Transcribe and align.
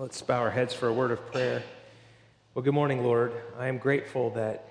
Let's 0.00 0.22
bow 0.22 0.40
our 0.40 0.50
heads 0.50 0.72
for 0.72 0.88
a 0.88 0.92
word 0.94 1.10
of 1.10 1.30
prayer. 1.30 1.62
Well, 2.54 2.62
good 2.62 2.72
morning, 2.72 3.04
Lord. 3.04 3.34
I 3.58 3.68
am 3.68 3.76
grateful 3.76 4.30
that 4.30 4.64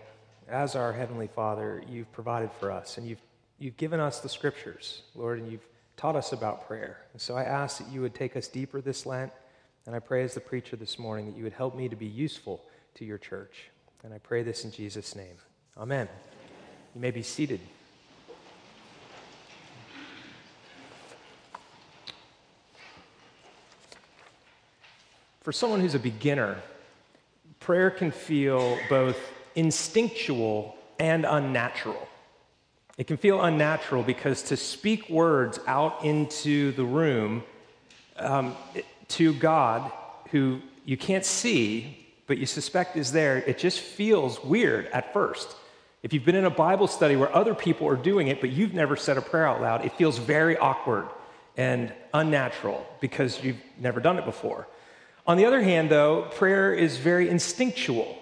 as 0.48 0.75
our 0.75 0.92
Heavenly 0.92 1.28
Father, 1.28 1.84
you've 1.88 2.12
provided 2.12 2.50
for 2.59 2.71
us 2.71 2.98
and 2.98 3.07
you've, 3.07 3.21
you've 3.60 3.78
given 3.78 4.00
us 4.00 4.21
the 4.21 4.28
scriptures, 4.28 5.04
Lord, 5.13 5.38
and 5.38 5.52
you've 5.52 5.68
taught 5.97 6.15
us 6.15 6.34
about 6.34 6.65
prayer. 6.65 6.97
And 7.13 7.21
so 7.21 7.38
I 7.38 7.44
ask 7.44 7.78
that 7.78 7.92
you 7.92 8.02
would 8.02 8.15
take 8.15 8.36
us 8.36 8.47
deeper 8.47 8.81
this 8.81 9.05
Lent. 9.05 9.32
And 9.86 9.96
I 9.96 10.00
pray 10.00 10.23
as 10.23 10.34
the 10.34 10.39
preacher 10.39 10.75
this 10.75 10.97
morning 10.97 11.28
that 11.28 11.38
you 11.38 11.43
would 11.43 11.54
help 11.54 11.75
me 11.75 11.89
to 11.89 11.96
be 11.96 12.07
useful 12.07 12.66
to 12.96 13.05
your 13.05 13.20
church. 13.20 13.70
And 14.04 14.16
I 14.16 14.18
pray 14.18 14.41
this 14.41 14.66
in 14.66 14.71
Jesus' 14.71 15.16
name. 15.16 15.38
Amen. 15.77 16.09
You 16.96 17.02
may 17.02 17.11
be 17.11 17.21
seated. 17.21 17.59
For 25.50 25.54
someone 25.54 25.80
who's 25.80 25.96
a 25.96 26.00
beginner, 26.00 26.58
prayer 27.60 27.89
can 27.89 28.12
feel 28.12 28.78
both 28.88 29.18
instinctual 29.56 30.78
and 31.00 31.25
unnatural. 31.25 32.08
It 33.00 33.08
can 33.08 33.17
feel 33.17 33.42
unnatural 33.42 34.03
because 34.03 34.44
to 34.44 34.56
speak 34.56 35.09
words 35.09 35.59
out 35.66 36.06
into 36.06 36.72
the 36.73 36.86
room 36.86 37.42
um, 38.17 38.56
to 39.08 39.34
God, 39.34 39.92
who 40.30 40.62
you 40.86 40.98
can't 40.98 41.25
see, 41.25 41.97
but 42.28 42.38
you 42.38 42.45
suspect 42.45 42.95
is 42.95 43.11
there, 43.11 43.38
it 43.38 43.58
just 43.58 43.80
feels 43.80 44.44
weird 44.44 44.86
at 44.89 45.14
first. 45.14 45.56
If 46.03 46.14
you've 46.14 46.25
been 46.25 46.36
in 46.36 46.45
a 46.45 46.52
Bible 46.52 46.86
study 46.86 47.16
where 47.16 47.36
other 47.36 47.56
people 47.56 47.88
are 47.88 47.95
doing 47.95 48.28
it, 48.28 48.39
but 48.39 48.52
you've 48.52 48.75
never 48.75 48.95
said 48.95 49.17
a 49.17 49.22
prayer 49.23 49.47
out 49.47 49.61
loud, 49.64 49.84
it 49.84 49.94
feels 49.94 50.20
very 50.20 50.59
awkward 50.59 51.08
and 51.58 51.92
unnatural 52.14 52.86
because 53.02 53.44
you've 53.44 53.58
never 53.80 54.00
done 54.00 54.20
it 54.20 54.25
before. 54.25 54.67
On 55.30 55.38
the 55.38 55.45
other 55.45 55.61
hand, 55.61 55.92
though, 55.92 56.23
prayer 56.23 56.73
is 56.73 56.97
very 56.97 57.30
instinctual. 57.30 58.17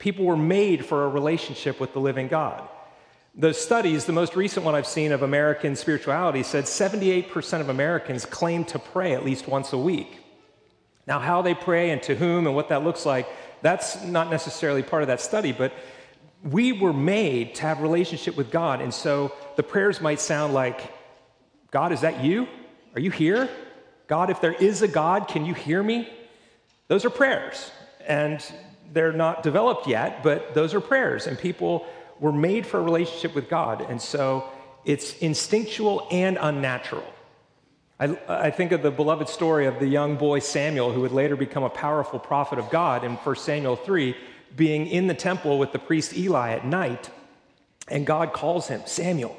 People 0.00 0.24
were 0.24 0.36
made 0.36 0.84
for 0.84 1.04
a 1.04 1.08
relationship 1.08 1.78
with 1.78 1.92
the 1.92 2.00
living 2.00 2.26
God. 2.26 2.68
The 3.36 3.54
studies, 3.54 4.06
the 4.06 4.12
most 4.12 4.34
recent 4.34 4.66
one 4.66 4.74
I've 4.74 4.84
seen 4.84 5.12
of 5.12 5.22
American 5.22 5.76
spirituality, 5.76 6.42
said 6.42 6.64
78% 6.64 7.60
of 7.60 7.68
Americans 7.68 8.26
claim 8.26 8.64
to 8.64 8.80
pray 8.80 9.14
at 9.14 9.24
least 9.24 9.46
once 9.46 9.72
a 9.72 9.78
week. 9.78 10.18
Now, 11.06 11.20
how 11.20 11.40
they 11.40 11.54
pray 11.54 11.90
and 11.90 12.02
to 12.02 12.16
whom 12.16 12.48
and 12.48 12.56
what 12.56 12.70
that 12.70 12.82
looks 12.82 13.06
like, 13.06 13.28
that's 13.62 14.02
not 14.02 14.28
necessarily 14.28 14.82
part 14.82 15.02
of 15.02 15.06
that 15.06 15.20
study, 15.20 15.52
but 15.52 15.72
we 16.42 16.72
were 16.72 16.92
made 16.92 17.54
to 17.54 17.62
have 17.62 17.78
a 17.78 17.82
relationship 17.82 18.36
with 18.36 18.50
God. 18.50 18.80
And 18.80 18.92
so 18.92 19.32
the 19.54 19.62
prayers 19.62 20.00
might 20.00 20.18
sound 20.18 20.52
like, 20.52 20.80
God, 21.70 21.92
is 21.92 22.00
that 22.00 22.24
you? 22.24 22.48
Are 22.96 23.00
you 23.00 23.12
here? 23.12 23.48
God, 24.08 24.30
if 24.30 24.40
there 24.40 24.54
is 24.54 24.82
a 24.82 24.88
God, 24.88 25.28
can 25.28 25.46
you 25.46 25.54
hear 25.54 25.80
me? 25.80 26.08
Those 26.90 27.04
are 27.04 27.10
prayers. 27.10 27.70
And 28.08 28.44
they're 28.92 29.12
not 29.12 29.44
developed 29.44 29.86
yet, 29.86 30.24
but 30.24 30.54
those 30.54 30.74
are 30.74 30.80
prayers. 30.80 31.28
And 31.28 31.38
people 31.38 31.86
were 32.18 32.32
made 32.32 32.66
for 32.66 32.80
a 32.80 32.82
relationship 32.82 33.32
with 33.32 33.48
God. 33.48 33.80
And 33.88 34.02
so 34.02 34.50
it's 34.84 35.16
instinctual 35.18 36.08
and 36.10 36.36
unnatural. 36.40 37.04
I, 38.00 38.18
I, 38.26 38.50
think 38.50 38.72
of 38.72 38.82
the 38.82 38.90
beloved 38.90 39.28
story 39.28 39.66
of 39.66 39.78
the 39.78 39.86
young 39.86 40.16
boy 40.16 40.40
Samuel, 40.40 40.90
who 40.90 41.02
would 41.02 41.12
later 41.12 41.36
become 41.36 41.62
a 41.62 41.70
powerful 41.70 42.18
prophet 42.18 42.58
of 42.58 42.70
God 42.70 43.04
in 43.04 43.12
1 43.12 43.36
Samuel 43.36 43.76
3, 43.76 44.16
being 44.56 44.88
in 44.88 45.06
the 45.06 45.14
temple 45.14 45.60
with 45.60 45.70
the 45.70 45.78
priest 45.78 46.16
Eli 46.16 46.50
at 46.50 46.66
night. 46.66 47.08
And 47.86 48.04
God 48.04 48.32
calls 48.32 48.66
him, 48.66 48.82
Samuel. 48.86 49.38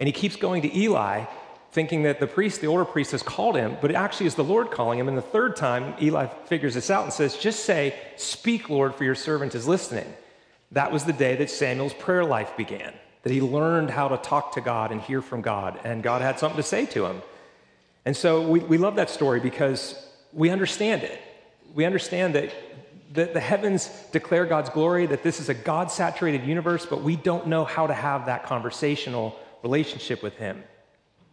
And 0.00 0.08
he 0.08 0.12
keeps 0.12 0.34
going 0.34 0.62
to 0.62 0.76
Eli, 0.76 1.26
thinking 1.70 2.02
that 2.04 2.18
the 2.20 2.26
priest, 2.26 2.60
the 2.60 2.66
older 2.66 2.84
priest, 2.84 3.12
has 3.12 3.22
called 3.22 3.56
him, 3.56 3.76
but 3.80 3.90
it 3.90 3.94
actually 3.94 4.26
is 4.26 4.34
the 4.34 4.44
Lord 4.44 4.70
calling 4.70 4.98
him. 4.98 5.08
And 5.08 5.16
the 5.16 5.22
third 5.22 5.56
time, 5.56 5.94
Eli 6.00 6.26
figures 6.46 6.74
this 6.74 6.90
out 6.90 7.04
and 7.04 7.12
says, 7.12 7.36
Just 7.36 7.64
say, 7.64 7.94
Speak, 8.16 8.70
Lord, 8.70 8.94
for 8.94 9.04
your 9.04 9.14
servant 9.14 9.54
is 9.54 9.68
listening. 9.68 10.06
That 10.72 10.92
was 10.92 11.04
the 11.04 11.12
day 11.12 11.36
that 11.36 11.50
Samuel's 11.50 11.94
prayer 11.94 12.24
life 12.24 12.56
began, 12.56 12.92
that 13.22 13.32
he 13.32 13.40
learned 13.40 13.90
how 13.90 14.08
to 14.08 14.16
talk 14.16 14.52
to 14.54 14.60
God 14.60 14.92
and 14.92 15.00
hear 15.00 15.22
from 15.22 15.42
God, 15.42 15.78
and 15.84 16.02
God 16.02 16.22
had 16.22 16.38
something 16.38 16.58
to 16.58 16.62
say 16.62 16.86
to 16.86 17.06
him. 17.06 17.22
And 18.04 18.16
so 18.16 18.48
we, 18.48 18.60
we 18.60 18.78
love 18.78 18.96
that 18.96 19.10
story 19.10 19.40
because 19.40 19.94
we 20.32 20.50
understand 20.50 21.02
it. 21.02 21.20
We 21.74 21.84
understand 21.84 22.34
that 22.34 22.54
the, 23.12 23.26
the 23.26 23.40
heavens 23.40 23.88
declare 24.12 24.46
God's 24.46 24.70
glory, 24.70 25.06
that 25.06 25.22
this 25.22 25.40
is 25.40 25.48
a 25.48 25.54
God 25.54 25.90
saturated 25.90 26.44
universe, 26.44 26.86
but 26.86 27.02
we 27.02 27.16
don't 27.16 27.46
know 27.46 27.64
how 27.64 27.86
to 27.86 27.94
have 27.94 28.26
that 28.26 28.44
conversational 28.44 29.38
relationship 29.62 30.22
with 30.22 30.36
Him 30.36 30.62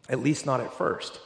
at 0.10 0.20
least 0.20 0.46
not 0.46 0.62
at 0.62 0.74
first. 0.74 1.20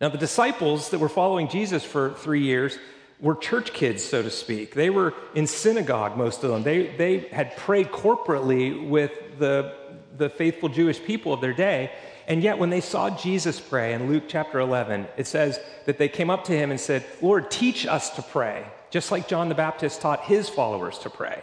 Now, 0.00 0.08
the 0.08 0.18
disciples 0.18 0.90
that 0.90 0.98
were 0.98 1.08
following 1.08 1.48
Jesus 1.48 1.84
for 1.84 2.14
three 2.14 2.42
years 2.42 2.78
were 3.20 3.36
church 3.36 3.72
kids, 3.72 4.02
so 4.02 4.20
to 4.20 4.30
speak. 4.30 4.74
They 4.74 4.90
were 4.90 5.14
in 5.34 5.46
synagogue, 5.46 6.16
most 6.16 6.42
of 6.42 6.50
them. 6.50 6.64
They, 6.64 6.88
they 6.88 7.20
had 7.28 7.56
prayed 7.56 7.92
corporately 7.92 8.88
with 8.88 9.12
the, 9.38 9.74
the 10.16 10.28
faithful 10.28 10.68
Jewish 10.68 11.00
people 11.02 11.32
of 11.32 11.40
their 11.40 11.52
day. 11.52 11.92
And 12.26 12.42
yet, 12.42 12.58
when 12.58 12.70
they 12.70 12.80
saw 12.80 13.10
Jesus 13.10 13.60
pray 13.60 13.94
in 13.94 14.08
Luke 14.08 14.24
chapter 14.26 14.58
11, 14.58 15.06
it 15.16 15.26
says 15.26 15.60
that 15.86 15.98
they 15.98 16.08
came 16.08 16.30
up 16.30 16.44
to 16.44 16.52
him 16.52 16.70
and 16.70 16.80
said, 16.80 17.04
Lord, 17.20 17.50
teach 17.50 17.86
us 17.86 18.10
to 18.10 18.22
pray, 18.22 18.66
just 18.90 19.12
like 19.12 19.28
John 19.28 19.48
the 19.48 19.54
Baptist 19.54 20.00
taught 20.00 20.24
his 20.24 20.48
followers 20.48 20.98
to 20.98 21.10
pray. 21.10 21.42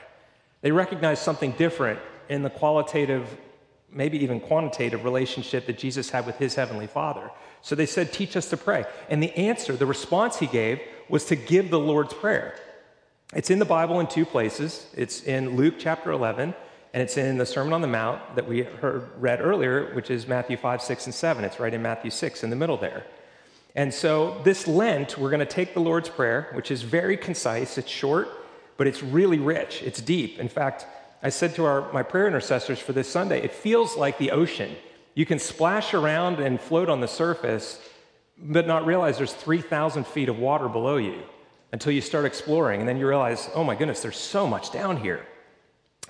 They 0.62 0.72
recognized 0.72 1.24
something 1.24 1.52
different 1.54 2.00
in 2.28 2.44
the 2.44 2.50
qualitative 2.50 3.38
maybe 3.92 4.22
even 4.24 4.40
quantitative 4.40 5.04
relationship 5.04 5.66
that 5.66 5.78
Jesus 5.78 6.10
had 6.10 6.26
with 6.26 6.38
his 6.38 6.56
heavenly 6.56 6.88
Father. 6.88 7.32
So 7.62 7.76
they 7.76 7.86
said, 7.86 8.14
Teach 8.14 8.36
us 8.36 8.50
to 8.50 8.58
pray. 8.58 8.86
And 9.10 9.22
the 9.22 9.36
answer, 9.36 9.76
the 9.76 9.86
response 9.86 10.40
he 10.40 10.48
gave, 10.48 10.80
was 11.08 11.26
to 11.26 11.36
give 11.36 11.70
the 11.70 11.80
Lord's 11.80 12.14
Prayer. 12.14 12.56
It's 13.34 13.50
in 13.50 13.60
the 13.60 13.66
Bible 13.66 14.00
in 14.00 14.08
two 14.08 14.26
places. 14.26 14.88
It's 14.96 15.24
in 15.24 15.56
Luke 15.56 15.76
chapter 15.78 16.12
11, 16.12 16.54
and 16.94 17.04
it's 17.04 17.18
in 17.18 17.38
the 17.38 17.46
Sermon 17.46 17.74
on 17.74 17.82
the 17.82 17.88
Mount 17.88 18.36
that 18.36 18.48
we 18.48 18.64
heard, 18.64 19.10
read 19.20 19.40
earlier, 19.42 19.94
which 19.94 20.10
is 20.10 20.28
Matthew 20.28 20.58
5, 20.58 20.82
6, 20.82 21.06
and 21.06 21.14
7. 21.14 21.44
It's 21.44 21.60
right 21.60 21.74
in 21.74 21.82
Matthew 21.82 22.10
6 22.10 22.44
in 22.44 22.50
the 22.50 22.56
middle 22.56 22.78
there. 22.78 23.06
And 23.76 23.94
so 23.94 24.42
this 24.44 24.68
Lent, 24.68 25.18
we're 25.18 25.30
going 25.30 25.42
to 25.42 25.46
take 25.46 25.74
the 25.74 25.80
Lord's 25.80 26.10
Prayer, 26.10 26.50
which 26.54 26.72
is 26.72 26.82
very 26.82 27.16
concise, 27.18 27.78
it's 27.78 27.90
short, 27.90 28.30
but 28.78 28.88
it's 28.88 29.04
really 29.04 29.38
rich, 29.38 29.84
it's 29.84 30.02
deep. 30.02 30.40
In 30.40 30.50
fact, 30.50 30.88
I 31.22 31.30
said 31.30 31.56
to 31.56 31.66
our, 31.66 31.91
my 31.91 32.03
prayer 32.03 32.28
intercessors 32.28 32.80
for 32.80 32.94
this 32.94 33.09
Sunday, 33.09 33.41
it 33.44 33.52
feels 33.52 33.97
like 33.97 34.18
the 34.18 34.31
ocean. 34.31 34.75
You 35.16 35.25
can 35.25 35.40
splash 35.40 35.94
around 35.94 36.40
and 36.40 36.59
float 36.62 36.90
on 36.90 37.02
the 37.02 37.07
surface, 37.07 37.81
but 38.38 38.66
not 38.66 38.85
realize 38.85 39.18
there's 39.18 39.34
3,000 39.34 40.07
feet 40.07 40.30
of 40.30 40.40
water 40.40 40.69
below 40.69 40.96
you 40.96 41.22
until 41.74 41.91
you 41.91 42.02
start 42.02 42.25
exploring. 42.25 42.80
And 42.80 42.88
then 42.88 42.97
you 42.97 43.07
realize, 43.07 43.50
oh 43.53 43.63
my 43.63 43.75
goodness, 43.75 44.02
there's 44.02 44.18
so 44.18 44.47
much 44.47 44.72
down 44.72 44.97
here. 44.97 45.25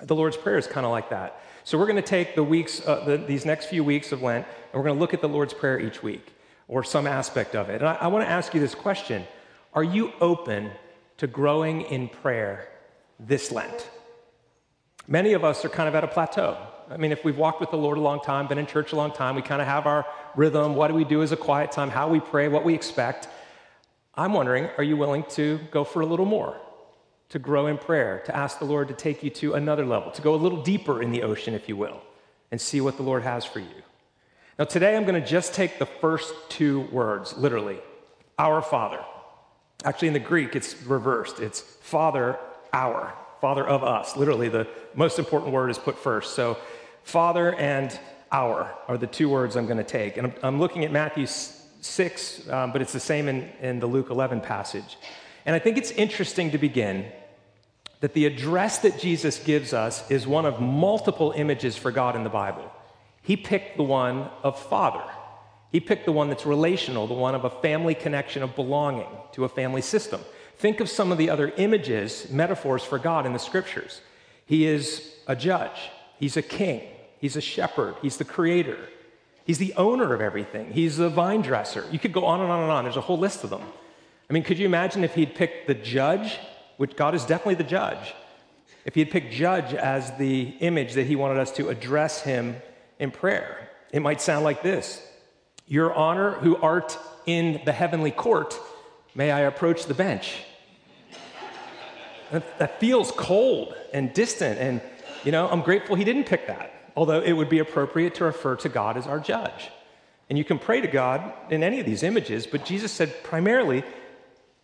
The 0.00 0.14
Lord's 0.14 0.36
Prayer 0.36 0.58
is 0.58 0.66
kind 0.66 0.86
of 0.86 0.92
like 0.92 1.10
that. 1.10 1.40
So 1.64 1.76
we're 1.76 1.86
going 1.86 1.96
to 1.96 2.02
take 2.02 2.34
the 2.34 2.44
weeks, 2.44 2.86
uh, 2.86 3.04
the, 3.04 3.16
these 3.16 3.44
next 3.44 3.66
few 3.66 3.82
weeks 3.82 4.12
of 4.12 4.22
Lent, 4.22 4.46
and 4.46 4.74
we're 4.74 4.86
going 4.86 4.96
to 4.96 5.00
look 5.00 5.12
at 5.12 5.20
the 5.20 5.28
Lord's 5.28 5.52
Prayer 5.52 5.78
each 5.78 6.02
week 6.02 6.32
or 6.68 6.84
some 6.84 7.06
aspect 7.06 7.54
of 7.56 7.68
it. 7.68 7.82
And 7.82 7.88
I, 7.88 7.94
I 7.94 8.06
want 8.06 8.24
to 8.24 8.30
ask 8.30 8.54
you 8.54 8.60
this 8.60 8.74
question 8.74 9.26
Are 9.74 9.84
you 9.84 10.12
open 10.20 10.70
to 11.18 11.26
growing 11.26 11.82
in 11.82 12.08
prayer 12.08 12.68
this 13.18 13.50
Lent? 13.50 13.90
Many 15.10 15.32
of 15.32 15.42
us 15.42 15.64
are 15.64 15.68
kind 15.68 15.88
of 15.88 15.96
at 15.96 16.04
a 16.04 16.06
plateau. 16.06 16.56
I 16.88 16.96
mean, 16.96 17.10
if 17.10 17.24
we've 17.24 17.36
walked 17.36 17.60
with 17.60 17.72
the 17.72 17.76
Lord 17.76 17.98
a 17.98 18.00
long 18.00 18.20
time, 18.20 18.46
been 18.46 18.58
in 18.58 18.66
church 18.66 18.92
a 18.92 18.96
long 18.96 19.10
time, 19.10 19.34
we 19.34 19.42
kind 19.42 19.60
of 19.60 19.66
have 19.66 19.84
our 19.84 20.06
rhythm. 20.36 20.76
What 20.76 20.86
do 20.86 20.94
we 20.94 21.02
do 21.04 21.20
as 21.20 21.32
a 21.32 21.36
quiet 21.36 21.72
time? 21.72 21.90
How 21.90 22.08
we 22.08 22.20
pray, 22.20 22.46
what 22.46 22.64
we 22.64 22.74
expect. 22.74 23.26
I'm 24.14 24.32
wondering, 24.32 24.68
are 24.78 24.84
you 24.84 24.96
willing 24.96 25.24
to 25.30 25.58
go 25.72 25.82
for 25.82 26.00
a 26.00 26.06
little 26.06 26.26
more? 26.26 26.56
To 27.30 27.40
grow 27.40 27.66
in 27.66 27.76
prayer, 27.76 28.22
to 28.26 28.36
ask 28.36 28.60
the 28.60 28.64
Lord 28.64 28.86
to 28.86 28.94
take 28.94 29.24
you 29.24 29.30
to 29.30 29.54
another 29.54 29.84
level, 29.84 30.12
to 30.12 30.22
go 30.22 30.32
a 30.32 30.36
little 30.36 30.62
deeper 30.62 31.02
in 31.02 31.10
the 31.10 31.24
ocean, 31.24 31.54
if 31.54 31.68
you 31.68 31.76
will, 31.76 32.00
and 32.52 32.60
see 32.60 32.80
what 32.80 32.96
the 32.96 33.02
Lord 33.02 33.24
has 33.24 33.44
for 33.44 33.58
you. 33.58 33.82
Now, 34.60 34.64
today 34.64 34.96
I'm 34.96 35.04
going 35.04 35.20
to 35.20 35.28
just 35.28 35.54
take 35.54 35.80
the 35.80 35.86
first 35.86 36.32
two 36.48 36.82
words, 36.92 37.36
literally 37.36 37.80
Our 38.38 38.62
Father. 38.62 39.00
Actually, 39.84 40.08
in 40.08 40.14
the 40.14 40.20
Greek, 40.20 40.54
it's 40.54 40.80
reversed. 40.82 41.40
It's 41.40 41.60
Father, 41.60 42.38
our. 42.72 43.12
Father 43.40 43.66
of 43.66 43.82
us. 43.82 44.16
Literally, 44.16 44.48
the 44.48 44.66
most 44.94 45.18
important 45.18 45.52
word 45.52 45.70
is 45.70 45.78
put 45.78 45.98
first. 45.98 46.34
So, 46.34 46.58
Father 47.02 47.54
and 47.54 47.98
our 48.30 48.74
are 48.86 48.98
the 48.98 49.06
two 49.06 49.28
words 49.28 49.56
I'm 49.56 49.66
going 49.66 49.78
to 49.78 49.84
take. 49.84 50.16
And 50.16 50.28
I'm, 50.28 50.34
I'm 50.42 50.58
looking 50.60 50.84
at 50.84 50.92
Matthew 50.92 51.26
6, 51.26 52.48
um, 52.48 52.72
but 52.72 52.82
it's 52.82 52.92
the 52.92 53.00
same 53.00 53.28
in, 53.28 53.48
in 53.60 53.80
the 53.80 53.86
Luke 53.86 54.10
11 54.10 54.40
passage. 54.42 54.98
And 55.46 55.56
I 55.56 55.58
think 55.58 55.78
it's 55.78 55.90
interesting 55.92 56.50
to 56.50 56.58
begin 56.58 57.06
that 58.00 58.14
the 58.14 58.26
address 58.26 58.78
that 58.78 58.98
Jesus 58.98 59.38
gives 59.38 59.72
us 59.72 60.08
is 60.10 60.26
one 60.26 60.46
of 60.46 60.60
multiple 60.60 61.32
images 61.36 61.76
for 61.76 61.90
God 61.90 62.16
in 62.16 62.24
the 62.24 62.30
Bible. 62.30 62.70
He 63.22 63.36
picked 63.36 63.76
the 63.76 63.82
one 63.82 64.28
of 64.42 64.58
Father. 64.58 65.04
He 65.70 65.80
picked 65.80 66.06
the 66.06 66.12
one 66.12 66.28
that's 66.28 66.46
relational, 66.46 67.06
the 67.06 67.14
one 67.14 67.34
of 67.34 67.44
a 67.44 67.50
family 67.50 67.94
connection 67.94 68.42
of 68.42 68.56
belonging 68.56 69.08
to 69.32 69.44
a 69.44 69.48
family 69.48 69.82
system. 69.82 70.20
Think 70.60 70.80
of 70.80 70.90
some 70.90 71.10
of 71.10 71.16
the 71.16 71.30
other 71.30 71.54
images, 71.56 72.30
metaphors 72.30 72.84
for 72.84 72.98
God 72.98 73.24
in 73.24 73.32
the 73.32 73.38
scriptures. 73.38 74.02
He 74.44 74.66
is 74.66 75.10
a 75.26 75.34
judge, 75.34 75.90
He's 76.18 76.36
a 76.36 76.42
king, 76.42 76.82
He's 77.18 77.34
a 77.34 77.40
shepherd, 77.40 77.94
He's 78.02 78.18
the 78.18 78.26
creator, 78.26 78.76
He's 79.46 79.56
the 79.56 79.72
owner 79.78 80.12
of 80.12 80.20
everything, 80.20 80.70
He's 80.70 80.98
the 80.98 81.08
vine 81.08 81.40
dresser. 81.40 81.86
You 81.90 81.98
could 81.98 82.12
go 82.12 82.26
on 82.26 82.42
and 82.42 82.52
on 82.52 82.60
and 82.60 82.70
on. 82.70 82.84
There's 82.84 82.98
a 82.98 83.00
whole 83.00 83.16
list 83.16 83.42
of 83.42 83.48
them. 83.48 83.62
I 84.28 84.34
mean, 84.34 84.42
could 84.42 84.58
you 84.58 84.66
imagine 84.66 85.02
if 85.02 85.14
he'd 85.14 85.34
picked 85.34 85.66
the 85.66 85.74
judge, 85.74 86.38
which 86.76 86.94
God 86.94 87.14
is 87.14 87.24
definitely 87.24 87.54
the 87.54 87.64
judge, 87.64 88.14
if 88.84 88.94
he 88.94 89.00
had 89.00 89.10
picked 89.10 89.32
judge 89.32 89.72
as 89.72 90.14
the 90.18 90.42
image 90.60 90.92
that 90.92 91.06
he 91.06 91.16
wanted 91.16 91.38
us 91.38 91.52
to 91.52 91.70
address 91.70 92.20
him 92.20 92.56
in 92.98 93.12
prayer? 93.12 93.70
It 93.92 94.02
might 94.02 94.20
sound 94.20 94.44
like 94.44 94.62
this 94.62 95.02
Your 95.66 95.94
honor, 95.94 96.32
who 96.32 96.56
art 96.56 96.98
in 97.24 97.62
the 97.64 97.72
heavenly 97.72 98.10
court, 98.10 98.54
may 99.14 99.30
I 99.30 99.40
approach 99.40 99.86
the 99.86 99.94
bench? 99.94 100.44
That, 102.32 102.58
that 102.58 102.80
feels 102.80 103.12
cold 103.12 103.74
and 103.92 104.12
distant. 104.12 104.58
And, 104.58 104.80
you 105.24 105.32
know, 105.32 105.48
I'm 105.48 105.62
grateful 105.62 105.96
he 105.96 106.04
didn't 106.04 106.24
pick 106.24 106.46
that, 106.46 106.72
although 106.96 107.20
it 107.20 107.32
would 107.32 107.48
be 107.48 107.58
appropriate 107.58 108.14
to 108.16 108.24
refer 108.24 108.56
to 108.56 108.68
God 108.68 108.96
as 108.96 109.06
our 109.06 109.18
judge. 109.18 109.70
And 110.28 110.38
you 110.38 110.44
can 110.44 110.58
pray 110.58 110.80
to 110.80 110.86
God 110.86 111.32
in 111.50 111.62
any 111.62 111.80
of 111.80 111.86
these 111.86 112.02
images, 112.02 112.46
but 112.46 112.64
Jesus 112.64 112.92
said 112.92 113.22
primarily, 113.24 113.82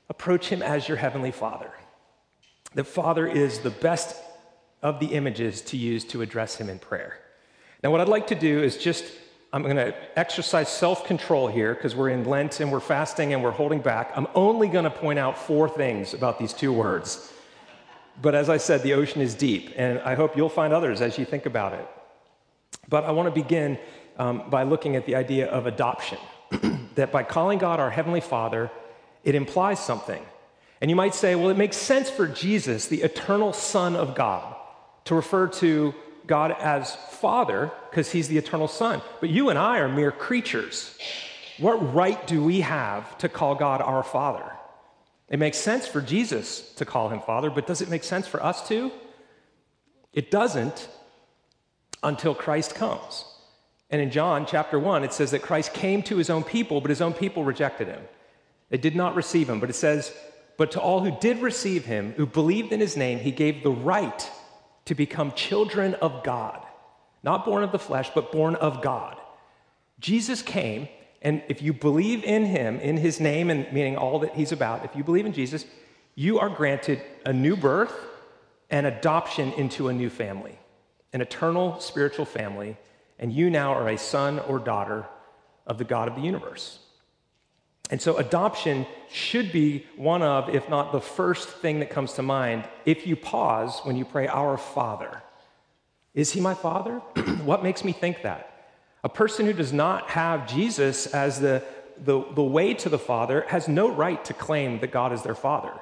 approach 0.08 0.48
him 0.48 0.62
as 0.62 0.86
your 0.86 0.96
heavenly 0.96 1.32
Father. 1.32 1.70
The 2.74 2.84
Father 2.84 3.26
is 3.26 3.60
the 3.60 3.70
best 3.70 4.16
of 4.82 5.00
the 5.00 5.06
images 5.06 5.62
to 5.62 5.76
use 5.76 6.04
to 6.04 6.22
address 6.22 6.56
him 6.56 6.68
in 6.68 6.78
prayer. 6.78 7.18
Now, 7.82 7.90
what 7.90 8.00
I'd 8.00 8.08
like 8.08 8.28
to 8.28 8.34
do 8.34 8.62
is 8.62 8.76
just, 8.76 9.04
I'm 9.52 9.62
going 9.62 9.76
to 9.76 9.94
exercise 10.16 10.68
self 10.68 11.04
control 11.04 11.48
here 11.48 11.74
because 11.74 11.96
we're 11.96 12.10
in 12.10 12.24
Lent 12.24 12.60
and 12.60 12.70
we're 12.70 12.80
fasting 12.80 13.32
and 13.32 13.42
we're 13.42 13.50
holding 13.50 13.80
back. 13.80 14.12
I'm 14.14 14.28
only 14.34 14.68
going 14.68 14.84
to 14.84 14.90
point 14.90 15.18
out 15.18 15.36
four 15.36 15.68
things 15.68 16.14
about 16.14 16.38
these 16.38 16.52
two 16.52 16.72
words. 16.72 17.32
But 18.20 18.34
as 18.34 18.48
I 18.48 18.56
said, 18.56 18.82
the 18.82 18.94
ocean 18.94 19.20
is 19.20 19.34
deep, 19.34 19.72
and 19.76 19.98
I 20.00 20.14
hope 20.14 20.36
you'll 20.36 20.48
find 20.48 20.72
others 20.72 21.00
as 21.00 21.18
you 21.18 21.24
think 21.24 21.46
about 21.46 21.74
it. 21.74 21.86
But 22.88 23.04
I 23.04 23.10
want 23.10 23.26
to 23.26 23.42
begin 23.42 23.78
um, 24.18 24.48
by 24.48 24.62
looking 24.62 24.96
at 24.96 25.06
the 25.06 25.14
idea 25.14 25.48
of 25.48 25.66
adoption. 25.66 26.18
that 26.94 27.12
by 27.12 27.22
calling 27.22 27.58
God 27.58 27.80
our 27.80 27.90
Heavenly 27.90 28.20
Father, 28.20 28.70
it 29.24 29.34
implies 29.34 29.80
something. 29.80 30.22
And 30.80 30.90
you 30.90 30.96
might 30.96 31.14
say, 31.14 31.34
well, 31.34 31.48
it 31.48 31.56
makes 31.56 31.76
sense 31.76 32.10
for 32.10 32.26
Jesus, 32.26 32.86
the 32.86 33.02
eternal 33.02 33.52
Son 33.52 33.96
of 33.96 34.14
God, 34.14 34.54
to 35.04 35.14
refer 35.14 35.48
to 35.48 35.94
God 36.26 36.52
as 36.58 36.94
Father 36.94 37.70
because 37.90 38.10
He's 38.10 38.28
the 38.28 38.38
eternal 38.38 38.68
Son. 38.68 39.00
But 39.20 39.30
you 39.30 39.50
and 39.50 39.58
I 39.58 39.78
are 39.78 39.88
mere 39.88 40.12
creatures. 40.12 40.98
What 41.58 41.94
right 41.94 42.26
do 42.26 42.42
we 42.42 42.60
have 42.60 43.16
to 43.18 43.28
call 43.28 43.54
God 43.54 43.80
our 43.80 44.02
Father? 44.02 44.52
It 45.28 45.38
makes 45.38 45.58
sense 45.58 45.87
for 45.87 46.00
Jesus 46.00 46.73
to 46.75 46.84
call 46.84 47.08
him 47.08 47.20
Father, 47.20 47.50
but 47.50 47.67
does 47.67 47.81
it 47.81 47.88
make 47.88 48.05
sense 48.05 48.26
for 48.26 48.43
us 48.43 48.67
too? 48.67 48.93
It 50.12 50.31
doesn't 50.31 50.88
until 52.02 52.34
Christ 52.34 52.75
comes. 52.75 53.25
And 53.90 54.00
in 54.00 54.11
John 54.11 54.46
chapter 54.46 54.78
1, 54.78 55.05
it 55.05 55.12
says 55.12 55.31
that 55.32 55.43
Christ 55.43 55.73
came 55.73 56.02
to 56.05 56.17
his 56.17 56.31
own 56.31 56.44
people, 56.44 56.81
but 56.81 56.90
his 56.90 57.00
own 57.00 57.12
people 57.12 57.44
rejected 57.44 57.88
him. 57.88 58.02
They 58.69 58.78
did 58.78 58.96
not 58.96 59.14
receive 59.14 59.49
him. 59.49 59.61
But 59.61 59.70
it 59.70 59.75
says, 59.75 60.12
But 60.56 60.73
to 60.73 60.81
all 60.81 61.05
who 61.05 61.17
did 61.20 61.38
receive 61.38 61.84
him, 61.84 62.12
who 62.17 62.26
believed 62.26 62.73
in 62.73 62.81
his 62.81 62.96
name, 62.96 63.19
he 63.19 63.31
gave 63.31 63.62
the 63.62 63.70
right 63.70 64.31
to 64.87 64.94
become 64.94 65.32
children 65.32 65.94
of 65.94 66.23
God. 66.25 66.64
Not 67.23 67.44
born 67.44 67.62
of 67.62 67.73
the 67.73 67.78
flesh, 67.78 68.11
but 68.14 68.32
born 68.32 68.55
of 68.56 68.82
God. 68.82 69.17
Jesus 70.00 70.43
came 70.43 70.88
and 71.26 71.43
if 71.49 71.61
you 71.61 71.73
believe 71.73 72.23
in 72.23 72.44
him, 72.44 72.78
in 72.78 72.96
his 72.96 73.19
name, 73.19 73.50
and 73.50 73.67
meaning 73.73 73.96
all 73.96 74.20
that 74.20 74.37
he's 74.37 74.52
about, 74.52 74.84
if 74.84 74.94
you 74.94 75.02
believe 75.02 75.26
in 75.26 75.32
Jesus, 75.32 75.64
you 76.14 76.38
are 76.38 76.49
granted 76.49 77.02
a 77.25 77.32
new 77.32 77.56
birth 77.56 77.93
and 78.70 78.87
adoption 78.87 79.52
into 79.55 79.88
a 79.88 79.93
new 79.93 80.08
family, 80.08 80.56
an 81.12 81.20
eternal 81.20 81.81
spiritual 81.81 82.26
family, 82.26 82.76
and 83.19 83.32
you 83.32 83.50
now 83.50 83.75
are 83.75 83.88
a 83.88 83.99
son 83.99 84.38
or 84.38 84.61
daughter 84.61 85.05
of 85.67 85.78
the 85.78 85.84
God 85.84 86.06
of 86.06 86.14
the 86.14 86.20
universe. 86.20 86.78
And 87.90 88.00
so, 88.00 88.19
adoption 88.19 88.87
should 89.11 89.50
be 89.50 89.84
one 89.96 90.23
of, 90.23 90.49
if 90.55 90.69
not 90.69 90.93
the 90.93 91.00
first 91.00 91.49
thing 91.49 91.81
that 91.81 91.90
comes 91.90 92.12
to 92.12 92.23
mind 92.23 92.69
if 92.84 93.05
you 93.05 93.17
pause 93.17 93.81
when 93.82 93.96
you 93.96 94.05
pray, 94.05 94.28
Our 94.28 94.56
Father. 94.56 95.25
Is 96.14 96.31
he 96.31 96.40
my 96.40 96.55
Father? 96.55 96.99
what 97.44 97.64
makes 97.64 97.82
me 97.82 97.90
think 97.90 98.23
that? 98.23 98.56
A 99.06 99.08
person 99.08 99.47
who 99.47 99.53
does 99.53 99.73
not 99.73 100.11
have 100.11 100.49
Jesus 100.49 101.06
as 101.06 101.38
the, 101.38 101.62
the, 101.97 102.25
the 102.35 102.43
way 102.43 102.75
to 102.75 102.88
the 102.88 102.99
Father 102.99 103.44
has 103.47 103.69
no 103.69 103.88
right 103.88 104.25
to 104.25 104.35
claim 104.35 104.81
that 104.81 104.91
God 104.91 105.12
is 105.12 105.23
their 105.23 105.37
Father. 105.37 105.73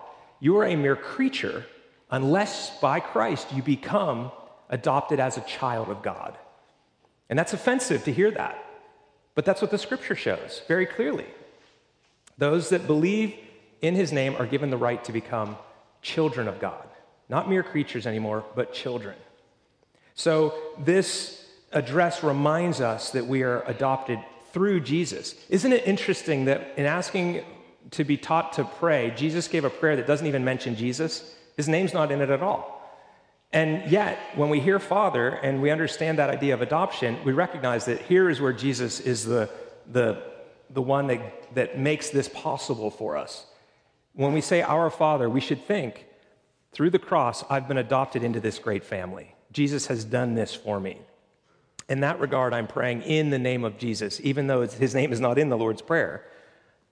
You 0.40 0.58
are 0.58 0.66
a 0.66 0.76
mere 0.76 0.94
creature 0.94 1.64
unless 2.10 2.78
by 2.80 3.00
Christ 3.00 3.50
you 3.54 3.62
become 3.62 4.30
adopted 4.68 5.20
as 5.20 5.38
a 5.38 5.40
child 5.40 5.88
of 5.88 6.02
God. 6.02 6.36
And 7.30 7.38
that's 7.38 7.54
offensive 7.54 8.04
to 8.04 8.12
hear 8.12 8.30
that. 8.30 8.62
But 9.34 9.46
that's 9.46 9.62
what 9.62 9.70
the 9.70 9.78
scripture 9.78 10.16
shows 10.16 10.60
very 10.68 10.84
clearly. 10.84 11.24
Those 12.36 12.68
that 12.68 12.86
believe 12.86 13.34
in 13.80 13.94
his 13.94 14.12
name 14.12 14.36
are 14.36 14.46
given 14.46 14.68
the 14.68 14.76
right 14.76 15.02
to 15.04 15.12
become 15.12 15.56
children 16.02 16.46
of 16.46 16.60
God. 16.60 16.86
Not 17.30 17.48
mere 17.48 17.62
creatures 17.62 18.06
anymore, 18.06 18.44
but 18.54 18.74
children. 18.74 19.16
So, 20.14 20.52
this 20.78 21.43
address 21.74 22.22
reminds 22.22 22.80
us 22.80 23.10
that 23.10 23.26
we 23.26 23.42
are 23.42 23.62
adopted 23.62 24.18
through 24.52 24.80
Jesus. 24.80 25.34
Isn't 25.50 25.72
it 25.72 25.86
interesting 25.86 26.46
that 26.46 26.72
in 26.76 26.86
asking 26.86 27.44
to 27.90 28.04
be 28.04 28.16
taught 28.16 28.54
to 28.54 28.64
pray, 28.64 29.12
Jesus 29.16 29.48
gave 29.48 29.64
a 29.64 29.70
prayer 29.70 29.96
that 29.96 30.06
doesn't 30.06 30.26
even 30.26 30.44
mention 30.44 30.76
Jesus? 30.76 31.34
His 31.56 31.68
name's 31.68 31.92
not 31.92 32.10
in 32.12 32.20
it 32.20 32.30
at 32.30 32.42
all. 32.42 32.70
And 33.52 33.90
yet, 33.90 34.18
when 34.34 34.48
we 34.48 34.58
hear 34.58 34.78
Father 34.78 35.28
and 35.28 35.62
we 35.62 35.70
understand 35.70 36.18
that 36.18 36.30
idea 36.30 36.54
of 36.54 36.62
adoption, 36.62 37.18
we 37.24 37.32
recognize 37.32 37.84
that 37.84 38.00
here 38.02 38.28
is 38.28 38.40
where 38.40 38.52
Jesus 38.52 39.00
is 39.00 39.24
the, 39.24 39.48
the, 39.90 40.22
the 40.70 40.82
one 40.82 41.06
that, 41.08 41.54
that 41.54 41.78
makes 41.78 42.10
this 42.10 42.28
possible 42.28 42.90
for 42.90 43.16
us. 43.16 43.46
When 44.12 44.32
we 44.32 44.40
say 44.40 44.62
Our 44.62 44.90
Father, 44.90 45.28
we 45.28 45.40
should 45.40 45.64
think, 45.64 46.06
through 46.72 46.90
the 46.90 46.98
cross, 46.98 47.44
I've 47.48 47.68
been 47.68 47.78
adopted 47.78 48.24
into 48.24 48.40
this 48.40 48.58
great 48.58 48.84
family. 48.84 49.34
Jesus 49.52 49.86
has 49.86 50.04
done 50.04 50.34
this 50.34 50.52
for 50.52 50.80
me. 50.80 50.98
In 51.88 52.00
that 52.00 52.18
regard, 52.20 52.54
I'm 52.54 52.66
praying 52.66 53.02
in 53.02 53.30
the 53.30 53.38
name 53.38 53.64
of 53.64 53.78
Jesus, 53.78 54.20
even 54.22 54.46
though 54.46 54.66
his 54.66 54.94
name 54.94 55.12
is 55.12 55.20
not 55.20 55.38
in 55.38 55.50
the 55.50 55.56
Lord's 55.56 55.82
Prayer, 55.82 56.24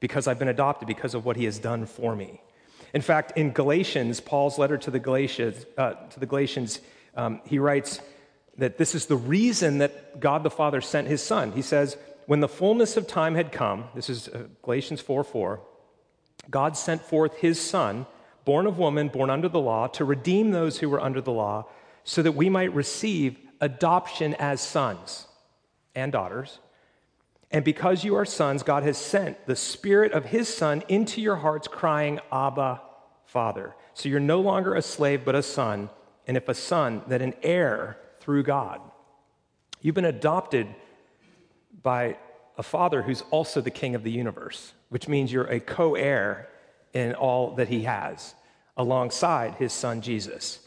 because 0.00 0.26
I've 0.26 0.38
been 0.38 0.48
adopted 0.48 0.86
because 0.86 1.14
of 1.14 1.24
what 1.24 1.36
he 1.36 1.44
has 1.44 1.58
done 1.58 1.86
for 1.86 2.14
me. 2.14 2.40
In 2.92 3.00
fact, 3.00 3.32
in 3.36 3.52
Galatians, 3.52 4.20
Paul's 4.20 4.58
letter 4.58 4.76
to 4.76 4.90
the 4.90 4.98
Galatians, 4.98 5.64
uh, 5.78 5.94
to 5.94 6.20
the 6.20 6.26
Galatians 6.26 6.80
um, 7.14 7.40
he 7.44 7.58
writes 7.58 8.00
that 8.58 8.78
this 8.78 8.94
is 8.94 9.06
the 9.06 9.16
reason 9.16 9.78
that 9.78 10.20
God 10.20 10.42
the 10.42 10.50
Father 10.50 10.80
sent 10.80 11.08
his 11.08 11.22
Son. 11.22 11.52
He 11.52 11.62
says, 11.62 11.96
When 12.26 12.40
the 12.40 12.48
fullness 12.48 12.96
of 12.96 13.06
time 13.06 13.34
had 13.34 13.52
come, 13.52 13.84
this 13.94 14.10
is 14.10 14.28
uh, 14.28 14.44
Galatians 14.62 15.00
4 15.00 15.24
4, 15.24 15.60
God 16.50 16.76
sent 16.76 17.02
forth 17.02 17.36
his 17.36 17.60
Son, 17.60 18.06
born 18.44 18.66
of 18.66 18.78
woman, 18.78 19.08
born 19.08 19.30
under 19.30 19.48
the 19.48 19.60
law, 19.60 19.86
to 19.88 20.04
redeem 20.04 20.50
those 20.50 20.78
who 20.78 20.90
were 20.90 21.00
under 21.00 21.20
the 21.20 21.32
law, 21.32 21.66
so 22.04 22.22
that 22.22 22.32
we 22.32 22.48
might 22.48 22.74
receive 22.74 23.38
adoption 23.62 24.34
as 24.34 24.60
sons 24.60 25.26
and 25.94 26.12
daughters. 26.12 26.58
And 27.50 27.64
because 27.64 28.02
you 28.02 28.16
are 28.16 28.24
sons, 28.24 28.62
God 28.62 28.82
has 28.82 28.98
sent 28.98 29.46
the 29.46 29.56
Spirit 29.56 30.12
of 30.12 30.26
His 30.26 30.52
Son 30.52 30.82
into 30.88 31.22
your 31.22 31.36
hearts, 31.36 31.68
crying, 31.68 32.18
Abba, 32.30 32.82
Father. 33.24 33.74
So 33.94 34.08
you're 34.08 34.20
no 34.20 34.40
longer 34.40 34.74
a 34.74 34.82
slave, 34.82 35.24
but 35.24 35.34
a 35.34 35.42
son. 35.42 35.90
And 36.26 36.36
if 36.36 36.48
a 36.48 36.54
son, 36.54 37.02
then 37.06 37.20
an 37.20 37.34
heir 37.42 37.98
through 38.20 38.42
God. 38.42 38.80
You've 39.80 39.94
been 39.94 40.04
adopted 40.04 40.66
by 41.82 42.16
a 42.56 42.62
father 42.62 43.02
who's 43.02 43.22
also 43.30 43.60
the 43.60 43.70
king 43.70 43.94
of 43.94 44.02
the 44.02 44.10
universe, 44.10 44.72
which 44.88 45.08
means 45.08 45.32
you're 45.32 45.44
a 45.44 45.60
co 45.60 45.94
heir 45.94 46.48
in 46.94 47.14
all 47.14 47.54
that 47.56 47.68
he 47.68 47.82
has 47.82 48.34
alongside 48.76 49.54
his 49.54 49.72
son 49.72 50.00
Jesus. 50.00 50.60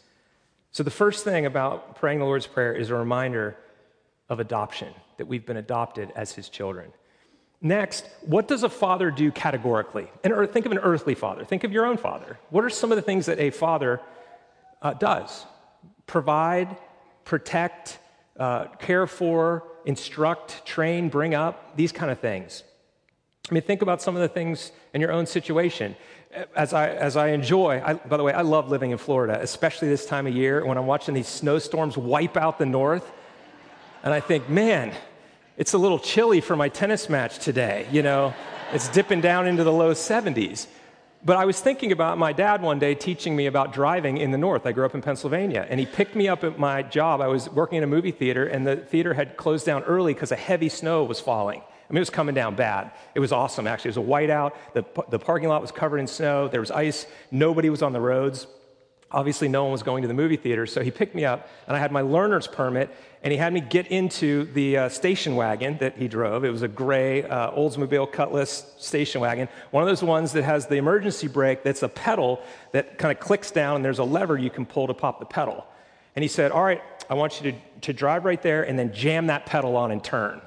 So, 0.76 0.84
the 0.84 0.92
first 0.92 1.24
thing 1.24 1.46
about 1.46 1.96
praying 1.96 2.20
the 2.20 2.26
Lord's 2.26 2.48
Prayer 2.48 2.74
is 2.74 2.90
a 2.90 2.96
reminder 2.96 3.56
of 4.28 4.42
adoption, 4.42 4.94
that 5.16 5.26
we've 5.26 5.46
been 5.46 5.56
adopted 5.56 6.12
as 6.18 6.34
his 6.34 6.50
children. 6.50 6.92
Next, 7.62 8.06
what 8.26 8.50
does 8.50 8.64
a 8.64 8.68
father 8.68 9.10
do 9.10 9.32
categorically? 9.32 10.10
And 10.22 10.34
think 10.52 10.66
of 10.66 10.74
an 10.74 10.80
earthly 10.80 11.16
father. 11.16 11.46
Think 11.46 11.64
of 11.64 11.72
your 11.72 11.86
own 11.86 11.96
father. 11.96 12.38
What 12.50 12.66
are 12.66 12.70
some 12.70 12.92
of 12.92 12.98
the 12.98 13.02
things 13.02 13.28
that 13.28 13.40
a 13.40 13.52
father 13.52 14.02
uh, 14.82 14.96
does? 14.96 15.46
Provide, 16.08 16.76
protect, 17.24 17.98
uh, 18.38 18.66
care 18.66 19.08
for, 19.08 19.64
instruct, 19.86 20.66
train, 20.66 21.08
bring 21.08 21.34
up, 21.34 21.78
these 21.78 21.94
kind 21.94 22.12
of 22.12 22.20
things. 22.20 22.64
I 23.50 23.54
mean, 23.54 23.64
think 23.64 23.82
about 23.82 24.02
some 24.02 24.18
of 24.18 24.22
the 24.22 24.28
things 24.28 24.74
in 24.94 25.00
your 25.00 25.14
own 25.14 25.26
situation 25.26 25.96
as 26.56 26.74
I, 26.74 26.90
as 26.90 27.18
I 27.18 27.30
enjoy, 27.30 27.82
I, 27.86 27.94
by 27.94 28.18
the 28.18 28.24
way, 28.24 28.34
I 28.34 28.42
love 28.42 28.70
living 28.70 28.92
in 28.92 28.98
Florida, 28.98 29.40
especially 29.42 29.88
this 29.88 30.06
time 30.06 30.28
of 30.28 30.34
year 30.34 30.66
when 30.66 30.78
I'm 30.78 30.88
watching 30.88 31.14
these 31.14 31.28
snowstorms 31.28 31.98
wipe 31.98 32.38
out 32.38 32.58
the 32.60 32.66
north. 32.66 33.10
And 34.04 34.14
I 34.14 34.20
think, 34.20 34.50
man, 34.50 34.94
it's 35.58 35.74
a 35.74 35.78
little 35.78 36.00
chilly 36.00 36.42
for 36.42 36.56
my 36.56 36.70
tennis 36.70 37.10
match 37.10 37.40
today. 37.40 37.88
You 37.92 38.04
know, 38.04 38.34
it's 38.74 38.90
dipping 38.90 39.22
down 39.22 39.48
into 39.48 39.64
the 39.64 39.72
low 39.72 39.94
70s. 39.94 40.68
But 41.24 41.38
I 41.38 41.46
was 41.46 41.60
thinking 41.60 41.92
about 41.92 42.20
my 42.20 42.34
dad 42.34 42.62
one 42.62 42.78
day 42.78 42.94
teaching 42.94 43.36
me 43.36 43.48
about 43.48 43.74
driving 43.74 44.18
in 44.18 44.30
the 44.30 44.38
north. 44.38 44.68
I 44.68 44.74
grew 44.74 44.86
up 44.86 44.94
in 44.94 45.02
Pennsylvania, 45.02 45.66
and 45.68 45.80
he 45.80 45.86
picked 45.88 46.16
me 46.16 46.28
up 46.28 46.44
at 46.44 46.60
my 46.60 46.84
job. 46.84 47.20
I 47.20 47.28
was 47.28 47.50
working 47.50 47.80
in 47.80 47.84
a 47.84 47.88
movie 47.88 48.12
theater, 48.12 48.46
and 48.46 48.68
the 48.68 48.76
theater 48.76 49.16
had 49.16 49.36
closed 49.36 49.66
down 49.66 49.84
early 49.84 50.14
because 50.14 50.32
a 50.32 50.36
heavy 50.36 50.70
snow 50.70 51.04
was 51.04 51.20
falling. 51.20 51.64
I 51.88 51.94
mean, 51.94 51.98
it 51.98 52.02
was 52.02 52.10
coming 52.10 52.34
down 52.34 52.56
bad. 52.56 52.92
It 53.14 53.20
was 53.20 53.32
awesome, 53.32 53.68
actually. 53.68 53.90
It 53.90 53.98
was 53.98 54.08
a 54.08 54.10
whiteout. 54.10 54.54
The, 54.74 54.86
the 55.10 55.20
parking 55.20 55.50
lot 55.50 55.62
was 55.62 55.72
covered 55.72 56.00
in 56.00 56.08
snow. 56.08 56.48
There 56.48 56.60
was 56.60 56.72
ice. 56.72 57.06
Nobody 57.30 57.70
was 57.70 57.84
on 57.84 57.94
the 57.94 58.02
roads. 58.02 58.48
Obviously, 59.12 59.48
no 59.48 59.64
one 59.64 59.72
was 59.72 59.84
going 59.84 60.02
to 60.02 60.08
the 60.08 60.16
movie 60.16 60.36
theater. 60.36 60.66
So 60.66 60.82
he 60.82 60.90
picked 60.90 61.14
me 61.14 61.26
up, 61.26 61.48
and 61.68 61.78
I 61.78 61.80
had 61.80 61.92
my 61.92 62.02
learner's 62.02 62.48
permit, 62.48 62.90
and 63.22 63.32
he 63.32 63.38
had 63.38 63.54
me 63.54 63.62
get 63.62 63.88
into 63.88 64.46
the 64.54 64.78
uh, 64.78 64.90
station 64.90 65.36
wagon 65.36 65.78
that 65.78 65.96
he 65.96 66.08
drove. 66.08 66.44
It 66.44 66.50
was 66.50 66.64
a 66.64 66.68
gray 66.68 67.24
uh, 67.24 67.52
Oldsmobile 67.52 68.12
Cutlass 68.12 68.74
station 68.78 69.22
wagon, 69.22 69.48
one 69.70 69.84
of 69.84 69.88
those 69.88 70.04
ones 70.04 70.34
that 70.34 70.44
has 70.44 70.66
the 70.66 70.76
emergency 70.76 71.28
brake 71.28 71.64
that's 71.64 71.84
a 71.84 71.90
pedal 71.90 72.42
that 72.72 72.98
kind 72.98 73.12
of 73.12 73.20
clicks 73.20 73.52
down, 73.52 73.78
and 73.78 73.86
there's 73.86 74.00
a 74.00 74.04
lever 74.04 74.38
you 74.38 74.50
can 74.50 74.66
pull 74.66 74.88
to 74.88 74.94
pop 74.94 75.20
the 75.20 75.26
pedal. 75.26 75.66
And 76.16 76.24
he 76.24 76.28
said, 76.28 76.52
All 76.52 76.64
right, 76.64 76.82
I 77.08 77.14
want 77.14 77.42
you 77.42 77.52
to, 77.52 77.58
to 77.82 77.94
drive 77.94 78.26
right 78.26 78.42
there 78.42 78.64
and 78.64 78.78
then 78.78 78.92
jam 78.92 79.28
that 79.28 79.46
pedal 79.46 79.78
on 79.78 79.92
and 79.92 80.04
turn 80.04 80.42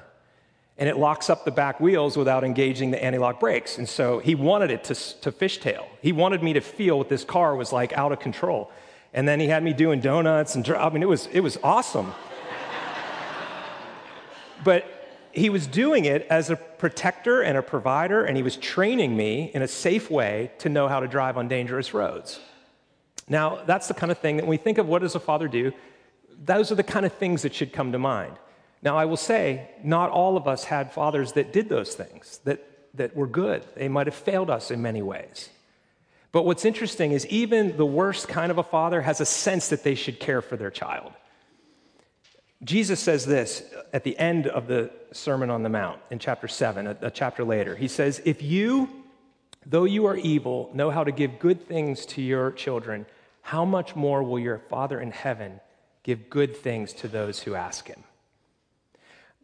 and 0.79 0.87
it 0.87 0.97
locks 0.97 1.29
up 1.29 1.43
the 1.43 1.51
back 1.51 1.81
wheels 1.81 2.15
without 2.15 2.45
engaging 2.45 2.89
the 2.89 3.03
anti-lock 3.03 3.37
brakes. 3.37 3.77
And 3.77 3.87
so 3.87 4.19
he 4.19 4.33
wanted 4.33 4.71
it 4.71 4.85
to, 4.85 4.95
to 4.95 5.31
fishtail. 5.31 5.85
He 6.01 6.13
wanted 6.13 6.41
me 6.41 6.53
to 6.53 6.61
feel 6.61 6.97
what 6.97 7.09
this 7.09 7.25
car 7.25 7.55
was 7.57 7.73
like 7.73 7.91
out 7.93 8.13
of 8.13 8.19
control. 8.21 8.71
And 9.13 9.27
then 9.27 9.41
he 9.41 9.47
had 9.47 9.61
me 9.61 9.73
doing 9.73 9.99
donuts 9.99 10.55
and 10.55 10.67
I 10.69 10.89
mean 10.89 11.03
it 11.03 11.09
was 11.09 11.27
it 11.27 11.41
was 11.41 11.57
awesome. 11.63 12.13
but 14.63 14.85
he 15.33 15.49
was 15.49 15.67
doing 15.67 16.05
it 16.05 16.25
as 16.29 16.49
a 16.49 16.55
protector 16.55 17.41
and 17.41 17.57
a 17.57 17.61
provider 17.61 18.23
and 18.23 18.37
he 18.37 18.43
was 18.43 18.55
training 18.55 19.17
me 19.17 19.51
in 19.53 19.61
a 19.61 19.67
safe 19.67 20.09
way 20.09 20.51
to 20.59 20.69
know 20.69 20.87
how 20.87 21.01
to 21.01 21.07
drive 21.07 21.37
on 21.37 21.49
dangerous 21.49 21.93
roads. 21.93 22.39
Now, 23.27 23.63
that's 23.65 23.89
the 23.89 23.93
kind 23.93 24.11
of 24.11 24.17
thing 24.17 24.37
that 24.37 24.43
when 24.43 24.51
we 24.51 24.57
think 24.57 24.77
of 24.77 24.87
what 24.87 25.01
does 25.01 25.13
a 25.13 25.19
father 25.19 25.49
do, 25.49 25.73
those 26.41 26.71
are 26.71 26.75
the 26.75 26.83
kind 26.83 27.05
of 27.05 27.13
things 27.13 27.41
that 27.41 27.53
should 27.53 27.73
come 27.73 27.91
to 27.91 27.99
mind. 27.99 28.37
Now, 28.81 28.97
I 28.97 29.05
will 29.05 29.17
say, 29.17 29.69
not 29.83 30.09
all 30.09 30.37
of 30.37 30.47
us 30.47 30.63
had 30.63 30.93
fathers 30.93 31.33
that 31.33 31.51
did 31.51 31.67
those 31.67 31.95
things, 31.95 32.39
that, 32.45 32.65
that 32.93 33.15
were 33.15 33.27
good. 33.27 33.63
They 33.75 33.89
might 33.89 34.07
have 34.07 34.15
failed 34.15 34.49
us 34.49 34.71
in 34.71 34.81
many 34.81 35.01
ways. 35.01 35.49
But 36.31 36.45
what's 36.45 36.63
interesting 36.63 37.11
is 37.11 37.25
even 37.27 37.75
the 37.75 37.85
worst 37.85 38.27
kind 38.27 38.51
of 38.51 38.57
a 38.57 38.63
father 38.63 39.01
has 39.01 39.19
a 39.19 39.25
sense 39.25 39.69
that 39.69 39.83
they 39.83 39.95
should 39.95 40.19
care 40.19 40.41
for 40.41 40.55
their 40.55 40.69
child. 40.69 41.11
Jesus 42.63 42.99
says 42.99 43.25
this 43.25 43.63
at 43.93 44.03
the 44.03 44.17
end 44.17 44.47
of 44.47 44.67
the 44.67 44.91
Sermon 45.11 45.49
on 45.49 45.63
the 45.63 45.69
Mount 45.69 45.99
in 46.11 46.19
chapter 46.19 46.47
7, 46.47 46.87
a, 46.87 46.97
a 47.01 47.11
chapter 47.11 47.43
later. 47.43 47.75
He 47.75 47.87
says, 47.87 48.21
If 48.25 48.41
you, 48.41 48.89
though 49.65 49.85
you 49.85 50.05
are 50.05 50.17
evil, 50.17 50.69
know 50.73 50.89
how 50.89 51.03
to 51.03 51.11
give 51.11 51.39
good 51.39 51.67
things 51.67 52.05
to 52.07 52.21
your 52.21 52.51
children, 52.51 53.05
how 53.41 53.65
much 53.65 53.95
more 53.95 54.21
will 54.23 54.39
your 54.39 54.59
Father 54.59 54.99
in 54.99 55.11
heaven 55.11 55.61
give 56.03 56.29
good 56.29 56.55
things 56.55 56.93
to 56.93 57.07
those 57.07 57.39
who 57.39 57.55
ask 57.55 57.87
him? 57.87 58.03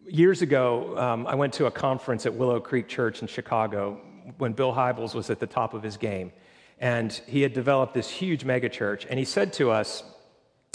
Years 0.08 0.44
ago, 0.44 0.96
um, 1.00 1.26
I 1.26 1.34
went 1.34 1.54
to 1.54 1.66
a 1.66 1.72
conference 1.72 2.28
at 2.28 2.34
Willow 2.36 2.60
Creek 2.60 2.88
Church 2.88 3.22
in 3.22 3.28
Chicago 3.28 4.00
when 4.38 4.54
Bill 4.54 4.72
Hybels 4.72 5.16
was 5.16 5.32
at 5.32 5.40
the 5.40 5.48
top 5.48 5.74
of 5.74 5.82
his 5.82 5.98
game. 5.98 6.32
And 6.80 7.12
he 7.26 7.42
had 7.42 7.54
developed 7.54 7.96
this 7.96 8.10
huge 8.10 8.44
megachurch. 8.44 9.08
And 9.10 9.18
he 9.18 9.26
said 9.26 9.52
to 9.54 9.72
us, 9.72 10.04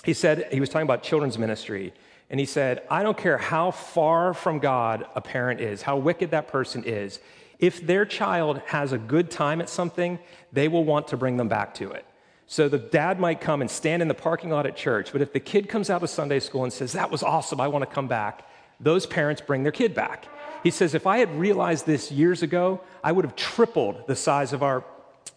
he 0.02 0.14
said, 0.14 0.48
he 0.52 0.58
was 0.58 0.68
talking 0.68 0.86
about 0.86 1.04
children's 1.04 1.38
ministry. 1.38 1.92
And 2.28 2.40
he 2.40 2.46
said, 2.46 2.82
I 2.90 3.04
don't 3.04 3.16
care 3.16 3.38
how 3.38 3.70
far 3.70 4.34
from 4.34 4.58
God 4.58 5.06
a 5.14 5.20
parent 5.20 5.60
is, 5.60 5.82
how 5.82 5.96
wicked 5.96 6.32
that 6.32 6.48
person 6.48 6.82
is, 6.84 7.20
if 7.60 7.86
their 7.86 8.04
child 8.04 8.62
has 8.66 8.92
a 8.92 8.98
good 8.98 9.30
time 9.30 9.60
at 9.60 9.68
something, 9.68 10.18
they 10.52 10.66
will 10.66 10.84
want 10.84 11.08
to 11.08 11.16
bring 11.16 11.36
them 11.36 11.48
back 11.48 11.74
to 11.74 11.90
it. 11.90 12.04
So 12.46 12.68
the 12.68 12.78
dad 12.78 13.20
might 13.20 13.40
come 13.40 13.60
and 13.60 13.70
stand 13.70 14.02
in 14.02 14.08
the 14.08 14.14
parking 14.14 14.50
lot 14.50 14.66
at 14.66 14.74
church, 14.76 15.12
but 15.12 15.20
if 15.20 15.32
the 15.32 15.38
kid 15.38 15.68
comes 15.68 15.88
out 15.88 16.02
of 16.02 16.10
Sunday 16.10 16.40
school 16.40 16.64
and 16.64 16.72
says, 16.72 16.92
That 16.92 17.10
was 17.10 17.22
awesome, 17.22 17.60
I 17.60 17.68
want 17.68 17.88
to 17.88 17.94
come 17.94 18.08
back, 18.08 18.44
those 18.80 19.06
parents 19.06 19.40
bring 19.40 19.62
their 19.62 19.72
kid 19.72 19.94
back. 19.94 20.26
He 20.62 20.70
says, 20.70 20.94
if 20.94 21.06
I 21.06 21.18
had 21.18 21.38
realized 21.38 21.86
this 21.86 22.10
years 22.10 22.42
ago, 22.42 22.80
I 23.02 23.12
would 23.12 23.24
have 23.24 23.36
tripled 23.36 24.06
the 24.06 24.16
size 24.16 24.52
of 24.52 24.62
our 24.62 24.84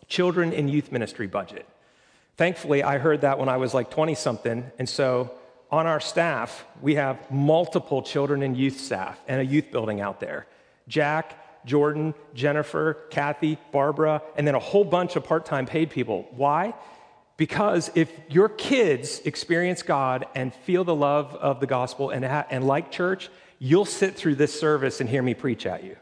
children 0.07 0.53
and 0.53 0.69
youth 0.69 0.91
ministry 0.91 1.27
budget. 1.27 1.65
Thankfully, 2.35 2.83
I 2.83 2.97
heard 2.97 3.21
that 3.21 3.39
when 3.39 3.49
I 3.49 3.57
was 3.57 3.73
like 3.73 3.89
20 3.89 4.15
something. 4.15 4.71
And 4.79 4.89
so 4.89 5.31
on 5.71 5.87
our 5.87 5.99
staff, 5.99 6.65
we 6.81 6.95
have 6.95 7.31
multiple 7.31 8.01
children 8.01 8.43
and 8.43 8.57
youth 8.57 8.79
staff 8.79 9.19
and 9.27 9.39
a 9.39 9.45
youth 9.45 9.71
building 9.71 10.01
out 10.01 10.19
there. 10.19 10.47
Jack, 10.87 11.65
Jordan, 11.65 12.13
Jennifer, 12.33 12.95
Kathy, 13.09 13.57
Barbara, 13.71 14.21
and 14.35 14.45
then 14.45 14.55
a 14.55 14.59
whole 14.59 14.83
bunch 14.83 15.15
of 15.15 15.23
part 15.23 15.45
time 15.45 15.65
paid 15.65 15.89
people. 15.89 16.27
Why? 16.31 16.73
Because 17.35 17.89
if 17.95 18.11
your 18.29 18.47
kids 18.47 19.19
experience 19.25 19.81
God 19.81 20.25
and 20.35 20.53
feel 20.53 20.83
the 20.83 20.95
love 20.95 21.33
of 21.35 21.59
the 21.59 21.67
gospel 21.67 22.11
and, 22.11 22.23
ha- 22.23 22.45
and 22.49 22.65
like 22.65 22.91
church, 22.91 23.29
you'll 23.57 23.85
sit 23.85 24.15
through 24.15 24.35
this 24.35 24.57
service 24.57 25.01
and 25.01 25.09
hear 25.09 25.23
me 25.23 25.33
preach 25.33 25.65
at 25.65 25.83
you. 25.83 25.95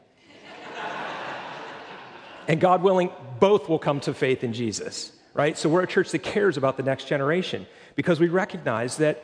and 2.48 2.60
God 2.60 2.84
willing, 2.84 3.12
both 3.40 3.70
will 3.70 3.80
come 3.80 4.02
to 4.02 4.14
faith 4.14 4.44
in 4.44 4.52
Jesus, 4.52 5.14
right? 5.34 5.58
So 5.58 5.70
we're 5.70 5.84
a 5.84 5.88
church 5.88 6.12
that 6.12 6.20
cares 6.20 6.58
about 6.58 6.76
the 6.76 6.84
next 6.84 7.06
generation 7.06 7.66
because 7.96 8.20
we 8.20 8.28
recognize 8.28 8.98
that 8.98 9.24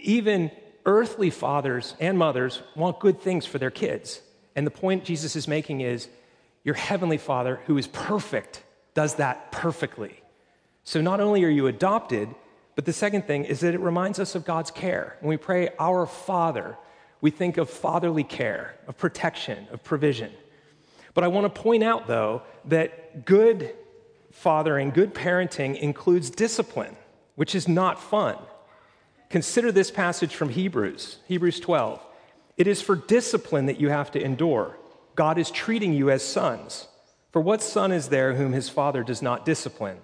even 0.00 0.50
earthly 0.86 1.30
fathers 1.30 1.94
and 2.00 2.18
mothers 2.18 2.62
want 2.74 2.98
good 2.98 3.20
things 3.20 3.46
for 3.46 3.58
their 3.58 3.70
kids. 3.70 4.20
And 4.56 4.66
the 4.66 4.72
point 4.72 5.04
Jesus 5.04 5.36
is 5.36 5.46
making 5.46 5.82
is 5.82 6.08
your 6.64 6.74
heavenly 6.74 7.18
Father, 7.18 7.60
who 7.66 7.78
is 7.78 7.86
perfect, 7.86 8.62
does 8.94 9.16
that 9.16 9.52
perfectly. 9.52 10.20
So 10.84 11.00
not 11.00 11.20
only 11.20 11.44
are 11.44 11.50
you 11.50 11.66
adopted, 11.66 12.28
but 12.74 12.84
the 12.84 12.92
second 12.92 13.26
thing 13.26 13.44
is 13.44 13.60
that 13.60 13.74
it 13.74 13.80
reminds 13.80 14.18
us 14.18 14.34
of 14.34 14.44
God's 14.44 14.70
care. 14.70 15.16
When 15.20 15.30
we 15.30 15.36
pray, 15.36 15.70
Our 15.78 16.06
Father, 16.06 16.76
we 17.20 17.30
think 17.30 17.56
of 17.56 17.70
fatherly 17.70 18.24
care, 18.24 18.76
of 18.86 18.98
protection, 18.98 19.66
of 19.72 19.82
provision. 19.82 20.30
But 21.14 21.24
I 21.24 21.28
want 21.28 21.52
to 21.52 21.62
point 21.62 21.82
out, 21.82 22.06
though, 22.06 22.42
that 22.66 23.24
good 23.24 23.74
fathering, 24.30 24.90
good 24.90 25.14
parenting 25.14 25.78
includes 25.78 26.28
discipline, 26.28 26.96
which 27.36 27.54
is 27.54 27.66
not 27.68 28.00
fun. 28.00 28.36
Consider 29.30 29.72
this 29.72 29.90
passage 29.90 30.34
from 30.34 30.50
Hebrews, 30.50 31.18
Hebrews 31.26 31.60
12. 31.60 32.04
It 32.56 32.66
is 32.66 32.82
for 32.82 32.94
discipline 32.94 33.66
that 33.66 33.80
you 33.80 33.88
have 33.88 34.10
to 34.12 34.22
endure. 34.22 34.76
God 35.14 35.38
is 35.38 35.50
treating 35.50 35.94
you 35.94 36.10
as 36.10 36.22
sons. 36.22 36.88
For 37.32 37.40
what 37.40 37.62
son 37.62 37.90
is 37.90 38.08
there 38.08 38.34
whom 38.34 38.52
his 38.52 38.68
father 38.68 39.02
does 39.02 39.22
not 39.22 39.44
discipline? 39.44 39.98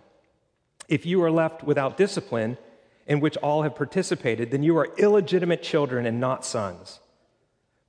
If 0.91 1.07
you 1.07 1.23
are 1.23 1.31
left 1.31 1.65
without 1.65 1.97
discipline, 1.97 2.59
in 3.07 3.21
which 3.21 3.37
all 3.39 3.63
have 3.63 3.75
participated, 3.75 4.51
then 4.51 4.63
you 4.63 4.77
are 4.77 4.95
illegitimate 4.99 5.63
children 5.63 6.05
and 6.05 6.21
not 6.21 6.45
sons. 6.45 7.01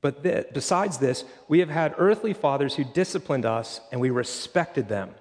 But 0.02 0.24
th- 0.24 0.48
besides 0.54 0.98
this, 0.98 1.26
we 1.48 1.60
have 1.60 1.70
had 1.70 1.94
earthly 1.98 2.34
fathers 2.34 2.76
who 2.76 2.84
disciplined 2.84 3.46
us, 3.46 3.82
and 3.92 4.00
we 4.00 4.10
respected 4.10 4.88
them. 4.88 5.12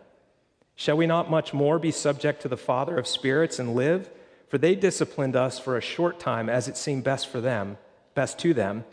Shall 0.75 0.97
we 0.97 1.07
not 1.07 1.31
much 1.31 1.53
more 1.53 1.79
be 1.79 1.91
subject 1.91 2.41
to 2.43 2.49
the 2.49 2.57
Father 2.57 2.97
of 2.97 3.07
spirits 3.07 3.59
and 3.59 3.75
live? 3.75 4.09
For 4.49 4.57
they 4.57 4.75
disciplined 4.75 5.37
us 5.37 5.59
for 5.59 5.77
a 5.77 5.83
short 5.83 6.19
time 6.19 6.49
as 6.49 6.67
it 6.67 6.77
seemed 6.77 7.05
best 7.05 7.29
for 7.29 7.41
them, 7.41 7.77
best 8.15 8.39
to 8.41 8.55
them, 8.55 8.85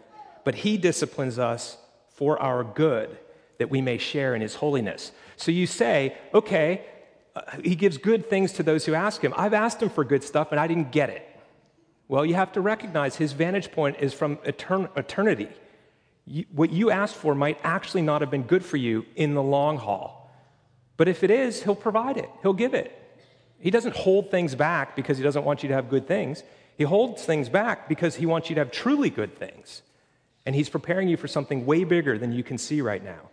but 0.44 0.56
he 0.56 0.78
disciplines 0.78 1.40
us 1.40 1.78
for 2.10 2.42
our 2.42 2.64
good, 2.64 3.18
that 3.60 3.70
we 3.70 3.82
may 3.82 3.98
share 3.98 4.36
in 4.36 4.42
his 4.42 4.56
holiness. 4.56 5.12
So 5.36 5.52
you 5.52 5.68
say, 5.68 6.18
okay, 6.34 6.84
he 7.64 7.76
gives 7.76 7.98
good 7.98 8.30
things 8.30 8.54
to 8.54 8.64
those 8.64 8.86
who 8.86 8.94
ask 8.94 9.22
him. 9.22 9.34
I've 9.36 9.54
asked 9.54 9.82
him 9.82 9.90
for 9.90 10.04
good 10.04 10.24
stuff 10.24 10.52
and 10.52 10.60
I 10.60 10.68
didn't 10.68 10.92
get 10.92 11.10
it. 11.10 11.24
Well, 12.08 12.26
you 12.26 12.36
have 12.36 12.54
to 12.54 12.62
recognize 12.62 13.16
his 13.18 13.34
vantage 13.34 13.72
point 13.72 13.98
is 14.00 14.14
from 14.14 14.38
etern- 14.38 14.96
eternity. 14.98 15.50
You, 16.26 16.46
what 16.52 16.72
you 16.72 16.90
asked 16.90 17.16
for 17.16 17.36
might 17.36 17.60
actually 17.64 18.02
not 18.02 18.22
have 18.22 18.32
been 18.32 18.44
good 18.44 18.64
for 18.64 18.78
you 18.78 19.06
in 19.16 19.34
the 19.34 19.44
long 19.44 19.78
haul. 19.78 20.32
But 20.96 21.08
if 21.08 21.24
it 21.24 21.32
is, 21.32 21.64
he'll 21.64 21.76
provide 21.76 22.18
it, 22.18 22.30
he'll 22.42 22.54
give 22.54 22.74
it. 22.74 22.94
He 23.60 23.72
doesn't 23.72 23.96
hold 23.96 24.32
things 24.32 24.56
back 24.56 24.96
because 24.96 25.18
he 25.18 25.24
doesn't 25.24 25.44
want 25.44 25.64
you 25.64 25.70
to 25.70 25.76
have 25.76 25.90
good 25.90 26.08
things. 26.08 26.44
He 26.78 26.84
holds 26.84 27.26
things 27.26 27.50
back 27.50 27.90
because 27.90 28.16
he 28.16 28.26
wants 28.26 28.50
you 28.50 28.56
to 28.56 28.62
have 28.62 28.72
truly 28.72 29.10
good 29.10 29.38
things. 29.38 29.82
And 30.46 30.56
he's 30.56 30.70
preparing 30.70 31.10
you 31.10 31.18
for 31.18 31.28
something 31.28 31.66
way 31.66 31.84
bigger 31.84 32.18
than 32.18 32.32
you 32.32 32.44
can 32.44 32.58
see 32.58 32.82
right 32.82 33.04
now. 33.04 33.30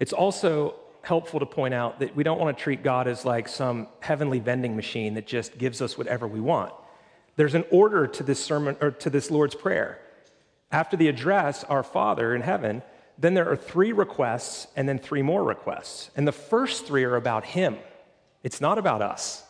It's 0.00 0.12
also 0.12 0.74
helpful 1.04 1.40
to 1.40 1.46
point 1.46 1.74
out 1.74 2.00
that 2.00 2.16
we 2.16 2.24
don't 2.24 2.40
want 2.40 2.56
to 2.56 2.62
treat 2.62 2.82
God 2.82 3.06
as 3.06 3.24
like 3.24 3.48
some 3.48 3.88
heavenly 4.00 4.40
vending 4.40 4.74
machine 4.74 5.14
that 5.14 5.26
just 5.26 5.58
gives 5.58 5.80
us 5.80 5.96
whatever 5.98 6.26
we 6.26 6.40
want. 6.40 6.72
There's 7.36 7.54
an 7.54 7.64
order 7.70 8.06
to 8.06 8.22
this 8.22 8.42
sermon 8.42 8.76
or 8.80 8.90
to 8.90 9.10
this 9.10 9.30
Lord's 9.30 9.54
Prayer. 9.54 10.00
After 10.70 10.96
the 10.96 11.08
address, 11.08 11.64
Our 11.64 11.82
Father 11.82 12.34
in 12.34 12.42
heaven, 12.42 12.82
then 13.18 13.34
there 13.34 13.48
are 13.48 13.56
three 13.56 13.92
requests 13.92 14.66
and 14.76 14.88
then 14.88 14.98
three 14.98 15.22
more 15.22 15.44
requests. 15.44 16.10
And 16.16 16.26
the 16.26 16.32
first 16.32 16.86
three 16.86 17.04
are 17.04 17.16
about 17.16 17.44
Him, 17.44 17.76
it's 18.42 18.60
not 18.60 18.78
about 18.78 19.02
us. 19.02 19.42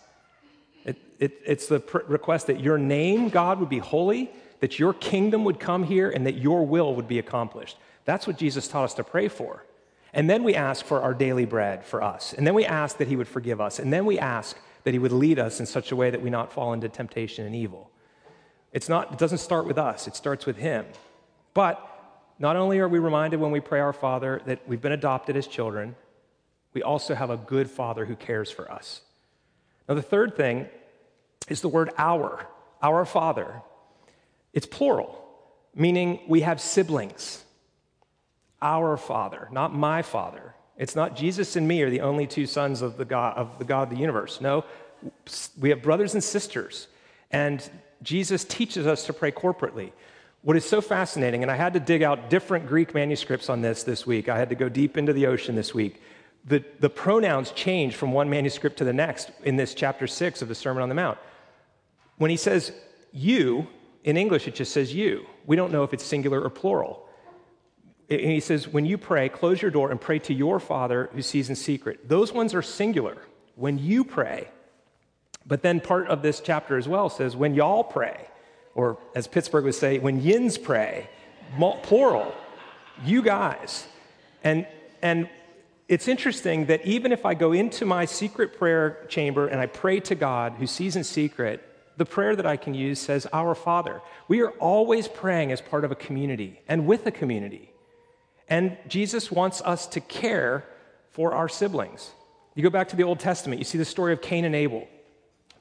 It, 0.84 0.98
it, 1.18 1.40
it's 1.46 1.66
the 1.66 1.80
pr- 1.80 1.98
request 2.06 2.46
that 2.48 2.60
your 2.60 2.78
name, 2.78 3.28
God, 3.30 3.58
would 3.60 3.70
be 3.70 3.78
holy, 3.78 4.30
that 4.60 4.78
your 4.78 4.92
kingdom 4.92 5.44
would 5.44 5.58
come 5.58 5.84
here, 5.84 6.10
and 6.10 6.26
that 6.26 6.34
your 6.34 6.66
will 6.66 6.94
would 6.94 7.08
be 7.08 7.18
accomplished. 7.18 7.76
That's 8.04 8.26
what 8.26 8.36
Jesus 8.36 8.68
taught 8.68 8.84
us 8.84 8.94
to 8.94 9.04
pray 9.04 9.28
for. 9.28 9.64
And 10.14 10.30
then 10.30 10.44
we 10.44 10.54
ask 10.54 10.86
for 10.86 11.02
our 11.02 11.12
daily 11.12 11.44
bread 11.44 11.84
for 11.84 12.00
us. 12.02 12.32
And 12.32 12.46
then 12.46 12.54
we 12.54 12.64
ask 12.64 12.98
that 12.98 13.08
He 13.08 13.16
would 13.16 13.28
forgive 13.28 13.60
us. 13.60 13.80
And 13.80 13.92
then 13.92 14.06
we 14.06 14.18
ask 14.18 14.56
that 14.84 14.94
He 14.94 14.98
would 15.00 15.12
lead 15.12 15.40
us 15.40 15.58
in 15.58 15.66
such 15.66 15.90
a 15.90 15.96
way 15.96 16.08
that 16.08 16.22
we 16.22 16.30
not 16.30 16.52
fall 16.52 16.72
into 16.72 16.88
temptation 16.88 17.44
and 17.44 17.54
evil. 17.54 17.90
It's 18.72 18.88
not, 18.88 19.12
it 19.12 19.18
doesn't 19.18 19.38
start 19.38 19.66
with 19.66 19.76
us, 19.76 20.06
it 20.06 20.14
starts 20.14 20.46
with 20.46 20.56
Him. 20.56 20.86
But 21.52 21.90
not 22.38 22.56
only 22.56 22.78
are 22.78 22.88
we 22.88 23.00
reminded 23.00 23.40
when 23.40 23.50
we 23.50 23.60
pray 23.60 23.80
our 23.80 23.92
Father 23.92 24.40
that 24.46 24.66
we've 24.68 24.80
been 24.80 24.92
adopted 24.92 25.36
as 25.36 25.48
children, 25.48 25.96
we 26.72 26.82
also 26.82 27.14
have 27.14 27.30
a 27.30 27.36
good 27.36 27.68
Father 27.68 28.04
who 28.04 28.14
cares 28.16 28.50
for 28.50 28.70
us. 28.70 29.02
Now, 29.88 29.94
the 29.94 30.02
third 30.02 30.36
thing 30.36 30.68
is 31.48 31.60
the 31.60 31.68
word 31.68 31.90
our, 31.98 32.46
our 32.82 33.04
Father. 33.04 33.62
It's 34.52 34.66
plural, 34.66 35.24
meaning 35.74 36.20
we 36.28 36.40
have 36.42 36.60
siblings. 36.60 37.43
Our 38.64 38.96
Father, 38.96 39.48
not 39.52 39.74
my 39.74 40.02
Father. 40.02 40.54
It's 40.78 40.96
not 40.96 41.14
Jesus 41.14 41.54
and 41.54 41.68
me 41.68 41.82
are 41.82 41.90
the 41.90 42.00
only 42.00 42.26
two 42.26 42.46
sons 42.46 42.82
of 42.82 42.96
the 42.96 43.04
God 43.04 43.36
of 43.36 43.58
the 43.58 43.64
God 43.64 43.82
of 43.84 43.90
the 43.90 44.00
universe. 44.00 44.40
No, 44.40 44.64
we 45.60 45.68
have 45.68 45.82
brothers 45.82 46.14
and 46.14 46.24
sisters, 46.24 46.88
and 47.30 47.70
Jesus 48.02 48.42
teaches 48.44 48.86
us 48.86 49.06
to 49.06 49.12
pray 49.12 49.30
corporately. 49.30 49.92
What 50.42 50.56
is 50.56 50.64
so 50.64 50.80
fascinating, 50.80 51.42
and 51.42 51.50
I 51.50 51.56
had 51.56 51.74
to 51.74 51.80
dig 51.80 52.02
out 52.02 52.28
different 52.30 52.66
Greek 52.66 52.94
manuscripts 52.94 53.48
on 53.48 53.60
this 53.60 53.82
this 53.82 54.06
week. 54.06 54.28
I 54.28 54.38
had 54.38 54.48
to 54.48 54.54
go 54.54 54.68
deep 54.68 54.96
into 54.96 55.12
the 55.12 55.26
ocean 55.26 55.54
this 55.54 55.72
week. 55.72 56.02
The, 56.46 56.64
the 56.80 56.90
pronouns 56.90 57.50
change 57.52 57.94
from 57.96 58.12
one 58.12 58.28
manuscript 58.28 58.78
to 58.78 58.84
the 58.84 58.92
next 58.92 59.30
in 59.44 59.56
this 59.56 59.74
chapter 59.74 60.06
six 60.06 60.42
of 60.42 60.48
the 60.48 60.54
Sermon 60.54 60.82
on 60.82 60.88
the 60.88 60.94
Mount. 60.94 61.18
When 62.18 62.30
he 62.30 62.36
says 62.36 62.72
you, 63.12 63.66
in 64.04 64.16
English 64.16 64.48
it 64.48 64.54
just 64.54 64.72
says 64.72 64.94
you. 64.94 65.26
We 65.46 65.56
don't 65.56 65.72
know 65.72 65.84
if 65.84 65.94
it's 65.94 66.04
singular 66.04 66.42
or 66.42 66.50
plural. 66.50 67.08
And 68.10 68.20
he 68.20 68.40
says, 68.40 68.68
when 68.68 68.84
you 68.84 68.98
pray, 68.98 69.28
close 69.28 69.62
your 69.62 69.70
door 69.70 69.90
and 69.90 70.00
pray 70.00 70.18
to 70.20 70.34
your 70.34 70.60
Father 70.60 71.08
who 71.14 71.22
sees 71.22 71.48
in 71.48 71.56
secret. 71.56 72.08
Those 72.08 72.32
ones 72.32 72.54
are 72.54 72.62
singular. 72.62 73.16
When 73.56 73.78
you 73.78 74.04
pray. 74.04 74.48
But 75.46 75.62
then 75.62 75.80
part 75.80 76.08
of 76.08 76.22
this 76.22 76.40
chapter 76.40 76.76
as 76.76 76.88
well 76.88 77.08
says, 77.08 77.36
when 77.36 77.54
y'all 77.54 77.84
pray 77.84 78.26
or 78.74 78.98
as 79.14 79.26
Pittsburgh 79.26 79.64
would 79.64 79.74
say, 79.74 79.98
when 79.98 80.20
yins 80.20 80.58
pray, 80.58 81.08
plural, 81.82 82.34
you 83.04 83.22
guys. 83.22 83.86
And, 84.42 84.66
and 85.02 85.28
it's 85.88 86.08
interesting 86.08 86.66
that 86.66 86.84
even 86.84 87.12
if 87.12 87.24
I 87.24 87.34
go 87.34 87.52
into 87.52 87.84
my 87.84 88.04
secret 88.04 88.58
prayer 88.58 89.04
chamber 89.08 89.46
and 89.46 89.60
I 89.60 89.66
pray 89.66 90.00
to 90.00 90.14
God 90.14 90.54
who 90.54 90.66
sees 90.66 90.96
in 90.96 91.04
secret, 91.04 91.62
the 91.96 92.04
prayer 92.04 92.34
that 92.34 92.46
I 92.46 92.56
can 92.56 92.74
use 92.74 92.98
says, 92.98 93.26
Our 93.32 93.54
Father. 93.54 94.00
We 94.26 94.42
are 94.42 94.50
always 94.52 95.06
praying 95.06 95.52
as 95.52 95.60
part 95.60 95.84
of 95.84 95.92
a 95.92 95.94
community 95.94 96.60
and 96.66 96.86
with 96.86 97.06
a 97.06 97.12
community. 97.12 97.70
And 98.48 98.76
Jesus 98.88 99.30
wants 99.30 99.60
us 99.62 99.86
to 99.88 100.00
care 100.00 100.64
for 101.10 101.32
our 101.32 101.48
siblings. 101.48 102.10
You 102.54 102.62
go 102.62 102.70
back 102.70 102.88
to 102.88 102.96
the 102.96 103.04
Old 103.04 103.20
Testament, 103.20 103.58
you 103.58 103.64
see 103.64 103.78
the 103.78 103.84
story 103.84 104.12
of 104.12 104.20
Cain 104.20 104.44
and 104.44 104.54
Abel 104.54 104.86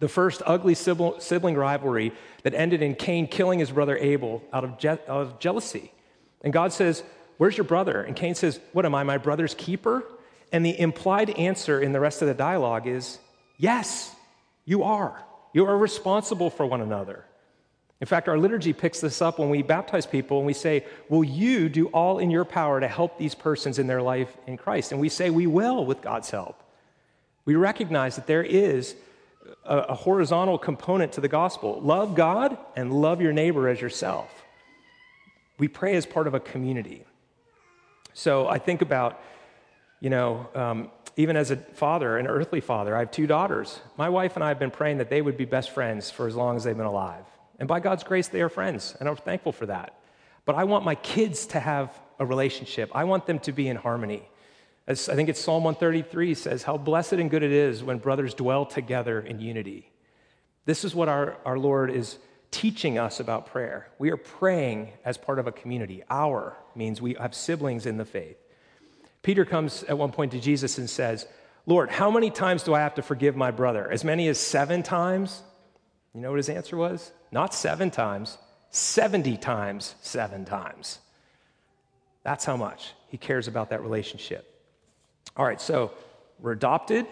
the 0.04 0.10
first 0.10 0.42
ugly 0.46 0.76
sibling 0.76 1.56
rivalry 1.56 2.12
that 2.44 2.54
ended 2.54 2.82
in 2.82 2.94
Cain 2.94 3.26
killing 3.26 3.60
his 3.60 3.72
brother 3.72 3.96
Abel 3.96 4.44
out 4.52 4.66
of, 4.66 4.78
je- 4.78 4.90
out 4.90 5.08
of 5.08 5.40
jealousy. 5.40 5.94
And 6.42 6.52
God 6.52 6.74
says, 6.74 7.04
Where's 7.38 7.56
your 7.56 7.64
brother? 7.64 8.02
And 8.02 8.14
Cain 8.14 8.36
says, 8.36 8.60
What 8.74 8.86
am 8.86 8.94
I, 8.94 9.04
my 9.04 9.18
brother's 9.18 9.54
keeper? 9.54 10.04
And 10.52 10.66
the 10.66 10.78
implied 10.78 11.30
answer 11.32 11.80
in 11.80 11.94
the 11.94 12.02
rest 12.02 12.22
of 12.22 12.28
the 12.28 12.34
dialogue 12.34 12.86
is, 12.86 13.18
Yes, 13.58 14.14
you 14.66 14.84
are. 14.84 15.24
You 15.54 15.68
are 15.68 15.78
responsible 15.78 16.50
for 16.50 16.66
one 16.66 16.82
another. 16.82 17.24
In 18.02 18.08
fact, 18.08 18.28
our 18.28 18.38
liturgy 18.38 18.74
picks 18.74 19.00
this 19.00 19.22
up 19.22 19.40
when 19.40 19.50
we 19.50 19.62
baptize 19.62 20.06
people 20.06 20.38
and 20.38 20.46
we 20.46 20.54
say, 20.54 20.86
Will 21.10 21.24
you 21.24 21.70
do 21.70 21.88
all 21.88 22.20
in 22.20 22.30
your 22.30 22.44
power 22.44 22.80
to 22.80 22.88
help 22.88 23.18
these 23.18 23.34
persons 23.34 23.80
in 23.80 23.88
their 23.88 24.02
life 24.02 24.36
in 24.46 24.58
Christ? 24.58 24.92
And 24.92 25.00
we 25.00 25.10
say, 25.10 25.30
We 25.30 25.48
will 25.48 25.86
with 25.86 26.02
God's 26.02 26.30
help. 26.30 26.62
We 27.46 27.56
recognize 27.56 28.16
that 28.16 28.28
there 28.28 28.44
is 28.44 28.96
a, 29.66 29.78
a 29.78 29.94
horizontal 29.94 30.58
component 30.58 31.14
to 31.14 31.22
the 31.22 31.28
gospel 31.28 31.80
love 31.82 32.16
God 32.16 32.58
and 32.76 32.92
love 32.92 33.22
your 33.22 33.34
neighbor 33.34 33.68
as 33.68 33.80
yourself. 33.80 34.44
We 35.58 35.68
pray 35.68 35.96
as 35.96 36.06
part 36.06 36.28
of 36.28 36.34
a 36.34 36.40
community. 36.40 37.06
So 38.14 38.48
I 38.48 38.60
think 38.60 38.82
about, 38.82 39.22
you 40.00 40.10
know, 40.10 40.48
um, 40.56 40.92
even 41.16 41.38
as 41.38 41.52
a 41.52 41.58
father, 41.58 42.18
an 42.18 42.28
earthly 42.28 42.60
father, 42.60 42.96
I 42.96 43.00
have 43.00 43.12
two 43.12 43.28
daughters. 43.28 43.80
My 43.98 44.10
wife 44.10 44.36
and 44.36 44.44
I 44.44 44.50
have 44.50 44.60
been 44.60 44.72
praying 44.72 44.98
that 44.98 45.10
they 45.10 45.22
would 45.22 45.38
be 45.38 45.46
best 45.46 45.70
friends 45.72 46.10
for 46.10 46.28
as 46.28 46.36
long 46.36 46.56
as 46.56 46.64
they've 46.64 46.76
been 46.76 46.86
alive. 46.86 47.26
And 47.60 47.68
by 47.68 47.80
God's 47.80 48.04
grace, 48.04 48.28
they 48.28 48.42
are 48.42 48.50
friends, 48.50 48.96
and 49.00 49.08
I'm 49.08 49.16
thankful 49.16 49.52
for 49.52 49.68
that. 49.68 49.96
But 50.46 50.56
I 50.56 50.64
want 50.66 50.86
my 50.86 50.96
kids 50.96 51.46
to 51.48 51.60
have 51.60 51.98
a 52.20 52.26
relationship, 52.26 52.92
I 52.94 53.06
want 53.06 53.26
them 53.26 53.40
to 53.40 53.52
be 53.52 53.68
in 53.68 53.76
harmony. 53.76 54.28
As 54.86 55.08
I 55.08 55.16
think 55.16 55.30
it's 55.30 55.40
Psalm 55.40 55.64
133 55.64 56.34
says, 56.34 56.64
How 56.64 56.78
blessed 56.78 57.14
and 57.14 57.30
good 57.30 57.44
it 57.44 57.52
is 57.52 57.84
when 57.84 58.00
brothers 58.00 58.34
dwell 58.34 58.66
together 58.66 59.20
in 59.20 59.40
unity. 59.40 59.90
This 60.66 60.84
is 60.84 60.94
what 60.94 61.10
our, 61.10 61.38
our 61.46 61.58
Lord 61.58 61.90
is 61.90 62.18
teaching 62.52 62.98
us 62.98 63.20
about 63.20 63.48
prayer. 63.48 63.88
We 63.98 64.12
are 64.12 64.18
praying 64.18 64.92
as 65.04 65.18
part 65.18 65.40
of 65.40 65.48
a 65.48 65.52
community. 65.52 66.04
Our 66.10 66.56
means 66.76 67.02
we 67.02 67.16
have 67.16 67.34
siblings 67.34 67.86
in 67.86 67.98
the 67.98 68.06
faith. 68.06 68.38
Peter 69.22 69.46
comes 69.46 69.84
at 69.84 69.98
one 69.98 70.12
point 70.12 70.34
to 70.34 70.40
Jesus 70.40 70.78
and 70.78 70.90
says, 70.90 71.26
Lord, 71.66 71.90
how 71.90 72.12
many 72.12 72.30
times 72.30 72.64
do 72.64 72.74
I 72.74 72.82
have 72.82 72.96
to 72.96 73.02
forgive 73.02 73.36
my 73.36 73.52
brother? 73.52 73.90
As 73.90 74.04
many 74.04 74.28
as 74.28 74.38
seven 74.38 74.84
times? 74.84 75.42
You 76.14 76.22
know 76.22 76.30
what 76.30 76.38
his 76.38 76.50
answer 76.50 76.76
was? 76.76 77.12
Not 77.34 77.56
seven 77.56 77.90
times, 77.90 78.38
70 78.70 79.38
times 79.38 79.96
seven 80.02 80.46
times. 80.46 81.00
That's 82.22 82.46
how 82.46 82.56
much 82.58 82.94
he 83.08 83.18
cares 83.18 83.48
about 83.48 83.72
that 83.72 83.82
relationship. 83.82 84.48
All 85.36 85.44
right, 85.44 85.60
so 85.60 85.92
we're 86.40 86.52
adopted. 86.52 87.08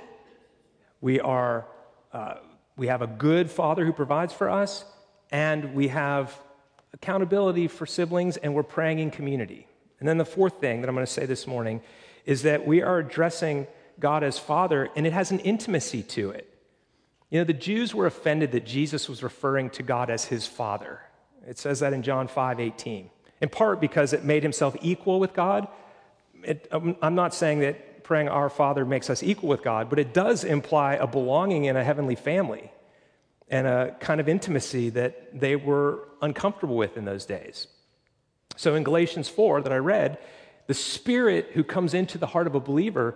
We 1.02 1.20
are, 1.20 1.66
uh, 2.14 2.36
we 2.78 2.86
have 2.86 3.02
a 3.02 3.08
good 3.08 3.50
father 3.50 3.84
who 3.84 3.94
provides 3.94 4.32
for 4.32 4.48
us, 4.48 4.86
and 5.32 5.74
we 5.74 5.88
have 5.88 6.40
accountability 6.94 7.68
for 7.68 7.88
siblings, 7.88 8.38
and 8.38 8.54
we're 8.54 8.62
praying 8.62 9.00
in 9.00 9.10
community. 9.10 9.66
And 10.00 10.08
then 10.08 10.20
the 10.20 10.26
fourth 10.26 10.62
thing 10.62 10.82
that 10.82 10.88
I'm 10.88 10.94
going 10.94 11.04
to 11.04 11.12
say 11.12 11.26
this 11.26 11.48
morning 11.48 11.82
is 12.28 12.44
that 12.44 12.68
we 12.68 12.84
are 12.84 13.00
addressing 13.00 13.66
God 14.00 14.24
as 14.24 14.38
Father, 14.38 14.88
and 14.96 15.08
it 15.08 15.14
has 15.14 15.32
an 15.32 15.40
intimacy 15.40 16.04
to 16.04 16.30
it. 16.30 16.51
You 17.32 17.40
know, 17.40 17.46
the 17.46 17.54
Jews 17.54 17.96
were 17.96 18.06
offended 18.06 18.52
that 18.52 18.66
Jesus 18.66 19.10
was 19.10 19.24
referring 19.24 19.70
to 19.72 19.84
God 19.84 20.10
as 20.10 20.26
his 20.26 20.46
Father. 20.46 21.00
It 21.48 21.58
says 21.58 21.80
that 21.80 21.94
in 21.94 22.04
John 22.04 22.28
5 22.28 22.60
18. 22.60 23.10
In 23.42 23.50
part 23.50 23.82
because 23.82 24.14
it 24.14 24.24
made 24.24 24.44
himself 24.44 24.76
equal 24.82 25.20
with 25.20 25.34
God. 25.34 25.68
It, 26.44 26.68
um, 26.72 26.96
I'm 27.02 27.16
not 27.16 27.34
saying 27.34 27.62
that 27.62 28.04
praying 28.04 28.28
our 28.28 28.50
Father 28.50 28.86
makes 28.86 29.10
us 29.10 29.24
equal 29.24 29.50
with 29.50 29.64
God, 29.64 29.90
but 29.90 29.98
it 29.98 30.14
does 30.14 30.44
imply 30.44 30.96
a 30.96 31.08
belonging 31.08 31.66
in 31.66 31.78
a 31.78 31.84
heavenly 31.84 32.16
family 32.16 32.72
and 33.50 33.66
a 33.66 33.96
kind 34.00 34.20
of 34.20 34.28
intimacy 34.28 34.90
that 34.90 35.40
they 35.40 35.56
were 35.56 36.08
uncomfortable 36.22 36.76
with 36.76 36.98
in 36.98 37.06
those 37.06 37.26
days. 37.26 37.68
So 38.58 38.76
in 38.76 38.84
Galatians 38.84 39.30
4 39.30 39.62
that 39.62 39.72
I 39.72 39.78
read, 39.78 40.18
the 40.68 40.74
Spirit 40.74 41.52
who 41.54 41.64
comes 41.64 41.94
into 41.94 42.18
the 42.18 42.28
heart 42.28 42.48
of 42.48 42.56
a 42.56 42.60
believer 42.60 43.16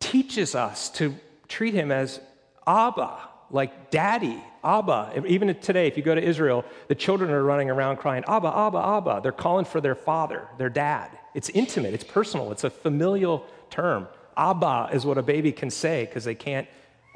teaches 0.00 0.54
us 0.54 0.90
to 0.90 1.14
treat 1.48 1.74
him 1.74 1.92
as 1.92 2.20
Abba, 2.66 3.28
like 3.50 3.90
daddy, 3.90 4.42
Abba. 4.64 5.24
Even 5.26 5.54
today, 5.60 5.86
if 5.86 5.96
you 5.96 6.02
go 6.02 6.14
to 6.14 6.22
Israel, 6.22 6.64
the 6.88 6.94
children 6.94 7.30
are 7.30 7.42
running 7.42 7.70
around 7.70 7.96
crying, 7.96 8.24
Abba, 8.26 8.48
Abba, 8.48 8.78
Abba. 8.78 9.20
They're 9.22 9.32
calling 9.32 9.64
for 9.64 9.80
their 9.80 9.94
father, 9.94 10.48
their 10.58 10.70
dad. 10.70 11.10
It's 11.34 11.48
intimate, 11.50 11.94
it's 11.94 12.04
personal, 12.04 12.52
it's 12.52 12.64
a 12.64 12.70
familial 12.70 13.46
term. 13.70 14.08
Abba 14.36 14.90
is 14.92 15.04
what 15.04 15.18
a 15.18 15.22
baby 15.22 15.52
can 15.52 15.70
say 15.70 16.04
because 16.04 16.24
they 16.24 16.34
can't 16.34 16.66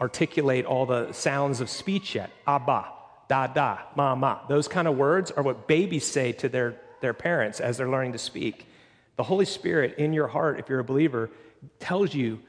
articulate 0.01 0.65
all 0.65 0.87
the 0.87 1.13
sounds 1.13 1.61
of 1.61 1.71
speech 1.71 2.15
yet. 2.15 2.31
Abba, 2.47 2.87
da 3.29 3.47
da, 3.47 3.79
ma 3.95 4.15
ma. 4.15 4.47
Those 4.49 4.69
kind 4.69 4.89
of 4.89 4.97
words 4.97 5.31
are 5.31 5.43
what 5.43 5.67
babies 5.67 6.05
say 6.05 6.33
to 6.33 6.49
their, 6.49 6.81
their 7.01 7.15
parents 7.15 7.61
as 7.61 7.79
they're 7.79 7.89
learning 7.89 8.13
to 8.13 8.19
speak. 8.19 8.67
The 9.17 9.23
Holy 9.23 9.47
Spirit 9.47 9.97
in 9.99 10.13
your 10.13 10.27
heart, 10.27 10.59
if 10.59 10.69
you're 10.69 10.81
a 10.81 10.85
believer, 10.85 11.31
tells 11.79 12.15
you 12.15 12.41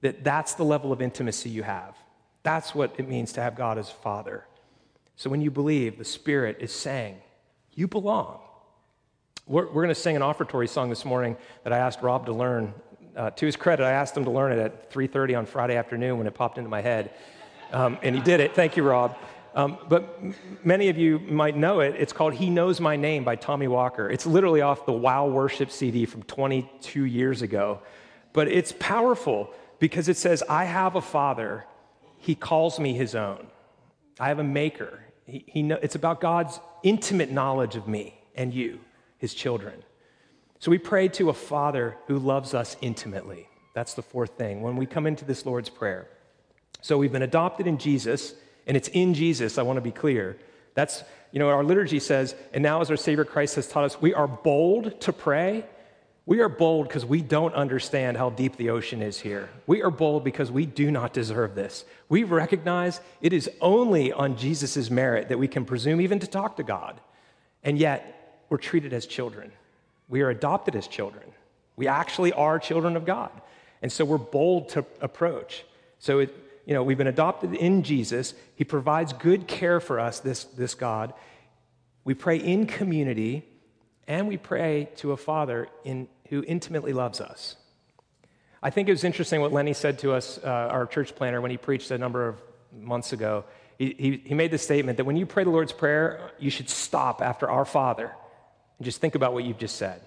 that 0.00 0.24
that's 0.24 0.54
the 0.54 0.64
level 0.64 0.92
of 0.92 1.00
intimacy 1.00 1.50
you 1.50 1.62
have. 1.62 1.96
That's 2.46 2.76
what 2.76 2.94
it 2.96 3.08
means 3.08 3.32
to 3.32 3.42
have 3.42 3.56
God 3.56 3.76
as 3.76 3.90
Father. 3.90 4.46
So 5.16 5.28
when 5.28 5.40
you 5.40 5.50
believe, 5.50 5.98
the 5.98 6.04
Spirit 6.04 6.58
is 6.60 6.70
saying, 6.70 7.16
You 7.74 7.88
belong. 7.88 8.38
We're, 9.48 9.66
we're 9.66 9.82
going 9.82 9.88
to 9.88 9.96
sing 9.96 10.14
an 10.14 10.22
offertory 10.22 10.68
song 10.68 10.88
this 10.88 11.04
morning 11.04 11.36
that 11.64 11.72
I 11.72 11.78
asked 11.78 12.02
Rob 12.02 12.26
to 12.26 12.32
learn 12.32 12.72
uh, 13.16 13.30
to 13.30 13.46
his 13.46 13.56
credit, 13.56 13.82
I 13.82 13.90
asked 13.90 14.16
him 14.16 14.26
to 14.26 14.30
learn 14.30 14.52
it 14.52 14.60
at 14.60 14.92
3:30 14.92 15.38
on 15.38 15.46
Friday 15.46 15.74
afternoon 15.74 16.18
when 16.18 16.28
it 16.28 16.34
popped 16.34 16.56
into 16.56 16.70
my 16.70 16.80
head, 16.82 17.10
um, 17.72 17.98
and 18.04 18.14
he 18.14 18.20
did 18.20 18.38
it. 18.38 18.54
Thank 18.54 18.76
you, 18.76 18.84
Rob. 18.84 19.16
Um, 19.56 19.78
but 19.88 20.16
m- 20.22 20.36
many 20.62 20.88
of 20.88 20.96
you 20.96 21.18
might 21.18 21.56
know 21.56 21.80
it. 21.80 21.96
It's 21.98 22.12
called 22.12 22.34
"He 22.34 22.48
Knows 22.48 22.80
My 22.80 22.94
Name" 22.94 23.24
by 23.24 23.34
Tommy 23.34 23.66
Walker. 23.66 24.08
It's 24.08 24.24
literally 24.24 24.60
off 24.60 24.86
the 24.86 24.92
Wow 24.92 25.26
Worship 25.26 25.72
CD 25.72 26.06
from 26.06 26.22
22 26.22 27.06
years 27.06 27.42
ago, 27.42 27.80
but 28.32 28.46
it's 28.46 28.72
powerful 28.78 29.52
because 29.80 30.08
it 30.08 30.16
says, 30.16 30.44
"I 30.48 30.66
have 30.66 30.94
a 30.94 31.00
Father; 31.00 31.64
He 32.26 32.34
calls 32.34 32.78
me 32.78 32.92
His 32.92 33.14
own. 33.14 33.46
I 34.20 34.28
have 34.28 34.38
a 34.38 34.44
Maker. 34.44 35.00
He, 35.26 35.44
he 35.46 35.62
know, 35.62 35.78
it's 35.80 35.94
about 35.94 36.20
God's 36.20 36.60
intimate 36.82 37.30
knowledge 37.30 37.76
of 37.76 37.88
me 37.88 38.20
and 38.34 38.52
you, 38.52 38.80
His 39.18 39.32
children." 39.32 39.82
So 40.58 40.70
we 40.70 40.78
pray 40.78 41.08
to 41.08 41.30
a 41.30 41.34
Father 41.34 41.96
who 42.06 42.18
loves 42.18 42.54
us 42.54 42.76
intimately. 42.80 43.48
That's 43.74 43.94
the 43.94 44.02
fourth 44.02 44.38
thing 44.38 44.62
when 44.62 44.76
we 44.76 44.86
come 44.86 45.06
into 45.06 45.24
this 45.24 45.44
Lord's 45.46 45.68
Prayer. 45.68 46.08
So 46.80 46.98
we've 46.98 47.12
been 47.12 47.22
adopted 47.22 47.66
in 47.66 47.78
Jesus, 47.78 48.34
and 48.66 48.76
it's 48.76 48.88
in 48.88 49.14
Jesus, 49.14 49.58
I 49.58 49.62
want 49.62 49.76
to 49.76 49.82
be 49.82 49.92
clear, 49.92 50.38
That's, 50.76 51.02
you 51.32 51.40
know, 51.40 51.48
our 51.48 51.64
liturgy 51.64 51.98
says, 51.98 52.36
and 52.52 52.62
now 52.62 52.80
as 52.82 52.90
our 52.90 52.96
Savior 52.96 53.24
Christ 53.24 53.56
has 53.56 53.66
taught 53.66 53.84
us, 53.84 54.00
we 54.00 54.14
are 54.14 54.28
bold 54.28 55.00
to 55.00 55.12
pray. 55.12 55.64
We 56.26 56.40
are 56.40 56.48
bold 56.48 56.88
because 56.88 57.06
we 57.06 57.22
don't 57.22 57.54
understand 57.54 58.16
how 58.16 58.30
deep 58.30 58.56
the 58.56 58.70
ocean 58.70 59.00
is 59.00 59.20
here. 59.20 59.48
We 59.68 59.82
are 59.82 59.92
bold 59.92 60.24
because 60.24 60.50
we 60.50 60.66
do 60.66 60.90
not 60.90 61.12
deserve 61.12 61.54
this. 61.54 61.84
We 62.08 62.24
recognize 62.24 63.00
it 63.22 63.32
is 63.32 63.48
only 63.60 64.12
on 64.12 64.36
Jesus' 64.36 64.90
merit 64.90 65.28
that 65.28 65.38
we 65.38 65.46
can 65.46 65.64
presume 65.64 66.00
even 66.00 66.18
to 66.18 66.26
talk 66.26 66.56
to 66.56 66.64
God. 66.64 67.00
And 67.62 67.78
yet, 67.78 68.44
we're 68.48 68.58
treated 68.58 68.92
as 68.92 69.06
children. 69.06 69.52
We 70.08 70.22
are 70.22 70.30
adopted 70.30 70.74
as 70.74 70.88
children. 70.88 71.24
We 71.76 71.86
actually 71.86 72.32
are 72.32 72.58
children 72.58 72.96
of 72.96 73.04
God. 73.04 73.30
And 73.80 73.92
so 73.92 74.04
we're 74.04 74.18
bold 74.18 74.70
to 74.70 74.84
approach. 75.00 75.64
So, 76.00 76.18
it, 76.20 76.34
you 76.64 76.74
know, 76.74 76.82
we've 76.82 76.98
been 76.98 77.06
adopted 77.06 77.54
in 77.54 77.84
Jesus. 77.84 78.34
He 78.56 78.64
provides 78.64 79.12
good 79.12 79.46
care 79.46 79.78
for 79.78 80.00
us, 80.00 80.18
this, 80.18 80.42
this 80.42 80.74
God. 80.74 81.14
We 82.02 82.14
pray 82.14 82.38
in 82.38 82.66
community, 82.66 83.44
and 84.08 84.26
we 84.26 84.36
pray 84.36 84.88
to 84.96 85.12
a 85.12 85.16
Father 85.16 85.68
in, 85.84 86.08
who 86.30 86.44
intimately 86.46 86.92
loves 86.92 87.20
us. 87.20 87.56
I 88.62 88.70
think 88.70 88.88
it 88.88 88.92
was 88.92 89.04
interesting 89.04 89.40
what 89.40 89.52
Lenny 89.52 89.74
said 89.74 89.98
to 90.00 90.12
us, 90.12 90.38
uh, 90.42 90.48
our 90.48 90.86
church 90.86 91.14
planner, 91.14 91.40
when 91.40 91.50
he 91.50 91.56
preached 91.56 91.90
a 91.90 91.98
number 91.98 92.28
of 92.28 92.36
months 92.72 93.12
ago. 93.12 93.44
He, 93.78 93.94
he, 93.98 94.22
he 94.24 94.34
made 94.34 94.50
the 94.50 94.58
statement 94.58 94.96
that 94.96 95.04
when 95.04 95.16
you 95.16 95.26
pray 95.26 95.44
the 95.44 95.50
Lord's 95.50 95.72
Prayer, 95.72 96.30
you 96.38 96.50
should 96.50 96.70
stop 96.70 97.20
after 97.22 97.48
Our 97.48 97.64
Father 97.64 98.12
and 98.78 98.84
just 98.84 99.00
think 99.00 99.14
about 99.14 99.34
what 99.34 99.44
you've 99.44 99.58
just 99.58 99.76
said. 99.76 100.00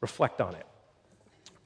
Reflect 0.00 0.40
on 0.40 0.54
it. 0.54 0.66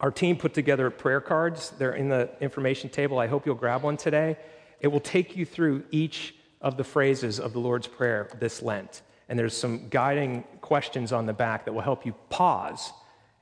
Our 0.00 0.10
team 0.10 0.36
put 0.36 0.52
together 0.52 0.90
prayer 0.90 1.20
cards. 1.20 1.70
They're 1.78 1.94
in 1.94 2.08
the 2.08 2.30
information 2.40 2.90
table. 2.90 3.18
I 3.18 3.26
hope 3.26 3.46
you'll 3.46 3.54
grab 3.54 3.82
one 3.82 3.96
today. 3.96 4.36
It 4.80 4.88
will 4.88 5.00
take 5.00 5.36
you 5.36 5.46
through 5.46 5.84
each 5.90 6.34
of 6.60 6.76
the 6.76 6.84
phrases 6.84 7.40
of 7.40 7.52
the 7.52 7.60
Lord's 7.60 7.86
Prayer 7.86 8.28
this 8.38 8.62
Lent. 8.62 9.02
And 9.28 9.38
there's 9.38 9.56
some 9.56 9.88
guiding 9.88 10.44
questions 10.60 11.12
on 11.12 11.26
the 11.26 11.32
back 11.32 11.64
that 11.64 11.72
will 11.72 11.82
help 11.82 12.04
you 12.04 12.14
pause 12.30 12.92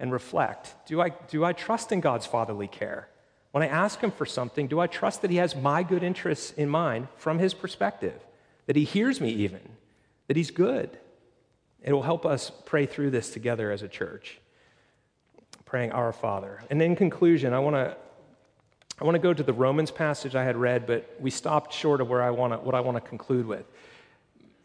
and 0.00 0.12
reflect. 0.12 0.74
Do 0.86 1.00
I, 1.00 1.10
do 1.10 1.44
I 1.44 1.52
trust 1.52 1.92
in 1.92 2.00
God's 2.00 2.26
fatherly 2.26 2.66
care? 2.66 3.08
When 3.52 3.62
I 3.62 3.66
ask 3.66 4.00
Him 4.00 4.10
for 4.10 4.26
something, 4.26 4.66
do 4.66 4.80
I 4.80 4.86
trust 4.86 5.22
that 5.22 5.30
He 5.30 5.36
has 5.36 5.54
my 5.54 5.82
good 5.82 6.02
interests 6.02 6.52
in 6.52 6.68
mind 6.68 7.08
from 7.16 7.38
His 7.38 7.54
perspective? 7.54 8.20
That 8.66 8.76
He 8.76 8.84
hears 8.84 9.20
me 9.20 9.30
even? 9.30 9.60
That 10.26 10.36
He's 10.36 10.50
good? 10.50 10.98
It 11.82 11.92
will 11.92 12.02
help 12.02 12.26
us 12.26 12.50
pray 12.64 12.86
through 12.86 13.10
this 13.10 13.30
together 13.30 13.70
as 13.70 13.82
a 13.82 13.88
church 13.88 14.40
praying 15.70 15.92
Our 15.92 16.12
Father. 16.12 16.60
And 16.68 16.82
in 16.82 16.96
conclusion, 16.96 17.52
I 17.52 17.60
want 17.60 17.76
to 17.76 17.96
I 19.00 19.04
want 19.04 19.14
to 19.14 19.20
go 19.20 19.32
to 19.32 19.42
the 19.42 19.52
Romans 19.52 19.90
passage 19.90 20.34
I 20.34 20.44
had 20.44 20.56
read, 20.56 20.86
but 20.86 21.14
we 21.18 21.30
stopped 21.30 21.72
short 21.72 22.02
of 22.02 22.08
where 22.08 22.20
I 22.20 22.30
want 22.30 22.52
to, 22.52 22.58
what 22.58 22.74
I 22.74 22.80
want 22.80 22.96
to 22.96 23.00
conclude 23.00 23.46
with. 23.46 23.64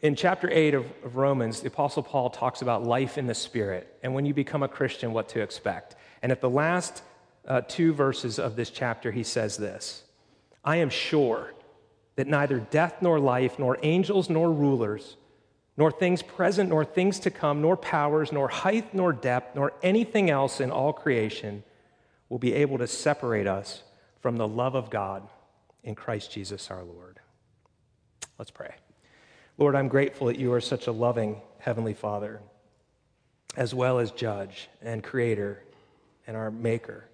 In 0.02 0.14
chapter 0.14 0.50
8 0.50 0.74
of, 0.74 0.86
of 1.04 1.16
Romans, 1.16 1.60
the 1.60 1.68
Apostle 1.68 2.02
Paul 2.02 2.28
talks 2.30 2.60
about 2.60 2.84
life 2.84 3.16
in 3.16 3.26
the 3.26 3.34
Spirit 3.34 3.98
and 4.02 4.14
when 4.14 4.26
you 4.26 4.34
become 4.34 4.62
a 4.62 4.68
Christian, 4.68 5.12
what 5.12 5.28
to 5.30 5.40
expect. 5.40 5.96
And 6.22 6.30
at 6.30 6.40
the 6.40 6.50
last 6.50 7.02
uh, 7.46 7.62
two 7.62 7.92
verses 7.92 8.38
of 8.38 8.56
this 8.56 8.70
chapter, 8.70 9.10
he 9.10 9.22
says 9.22 9.56
this 9.56 10.04
I 10.64 10.76
am 10.76 10.90
sure 10.90 11.54
that 12.16 12.26
neither 12.26 12.58
death 12.58 13.00
nor 13.00 13.18
life, 13.18 13.58
nor 13.58 13.78
angels 13.82 14.28
nor 14.28 14.52
rulers, 14.52 15.16
nor 15.76 15.90
things 15.90 16.22
present, 16.22 16.70
nor 16.70 16.84
things 16.84 17.20
to 17.20 17.30
come, 17.30 17.62
nor 17.62 17.76
powers, 17.76 18.32
nor 18.32 18.48
height, 18.48 18.94
nor 18.94 19.12
depth, 19.12 19.54
nor 19.54 19.72
anything 19.82 20.30
else 20.30 20.60
in 20.60 20.70
all 20.70 20.92
creation 20.92 21.62
will 22.28 22.38
be 22.38 22.54
able 22.54 22.78
to 22.78 22.86
separate 22.86 23.46
us 23.46 23.82
from 24.20 24.36
the 24.36 24.48
love 24.48 24.74
of 24.74 24.90
God 24.90 25.28
in 25.84 25.94
Christ 25.94 26.32
Jesus 26.32 26.70
our 26.70 26.82
Lord. 26.82 27.20
Let's 28.38 28.50
pray. 28.50 28.74
Lord, 29.58 29.74
I'm 29.74 29.88
grateful 29.88 30.26
that 30.26 30.38
you 30.38 30.52
are 30.52 30.60
such 30.60 30.86
a 30.86 30.92
loving 30.92 31.40
Heavenly 31.58 31.94
Father, 31.94 32.40
as 33.56 33.74
well 33.74 33.98
as 33.98 34.10
Judge 34.10 34.68
and 34.82 35.02
Creator 35.02 35.62
and 36.26 36.36
our 36.36 36.50
Maker. 36.50 37.04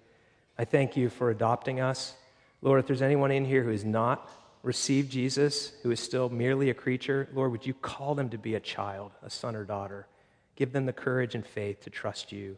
I 0.57 0.65
thank 0.65 0.97
you 0.97 1.09
for 1.09 1.29
adopting 1.29 1.79
us. 1.79 2.13
Lord, 2.61 2.81
if 2.81 2.87
there's 2.87 3.01
anyone 3.01 3.31
in 3.31 3.45
here 3.45 3.63
who 3.63 3.71
is 3.71 3.85
not 3.85 4.29
received 4.61 5.09
Jesus, 5.09 5.71
who 5.83 5.91
is 5.91 6.01
still 6.01 6.27
merely 6.27 6.69
a 6.69 6.73
creature, 6.73 7.29
Lord, 7.33 7.51
would 7.51 7.65
you 7.65 7.73
call 7.73 8.13
them 8.13 8.27
to 8.29 8.37
be 8.37 8.55
a 8.55 8.59
child, 8.59 9.11
a 9.21 9.29
son 9.29 9.55
or 9.55 9.63
daughter? 9.63 10.05
Give 10.57 10.73
them 10.73 10.85
the 10.85 10.93
courage 10.93 11.35
and 11.35 11.45
faith 11.45 11.81
to 11.81 11.89
trust 11.89 12.33
you. 12.33 12.57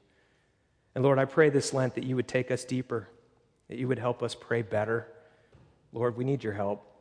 And 0.95 1.03
Lord, 1.03 1.19
I 1.19 1.25
pray 1.25 1.51
this 1.51 1.73
Lent 1.73 1.93
that 1.93 2.05
you 2.05 2.15
would 2.15 2.27
take 2.27 2.49
us 2.49 2.65
deeper, 2.65 3.07
that 3.67 3.77
you 3.77 3.87
would 3.87 3.99
help 3.99 4.23
us 4.23 4.33
pray 4.33 4.63
better. 4.63 5.07
Lord, 5.93 6.17
we 6.17 6.23
need 6.23 6.43
your 6.43 6.53
help. 6.53 6.91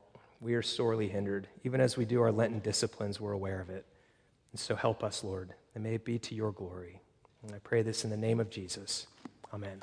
We 0.44 0.56
are 0.56 0.62
sorely 0.62 1.08
hindered. 1.08 1.48
Even 1.64 1.80
as 1.80 1.96
we 1.96 2.04
do 2.04 2.20
our 2.20 2.30
Lenten 2.30 2.60
disciplines, 2.60 3.18
we're 3.18 3.32
aware 3.32 3.62
of 3.62 3.70
it. 3.70 3.86
And 4.52 4.60
so 4.60 4.76
help 4.76 5.02
us, 5.02 5.24
Lord, 5.24 5.54
and 5.74 5.82
may 5.82 5.94
it 5.94 6.04
be 6.04 6.18
to 6.18 6.34
your 6.34 6.52
glory. 6.52 7.00
And 7.42 7.54
I 7.54 7.58
pray 7.60 7.80
this 7.80 8.04
in 8.04 8.10
the 8.10 8.16
name 8.18 8.40
of 8.40 8.50
Jesus. 8.50 9.06
Amen. 9.54 9.82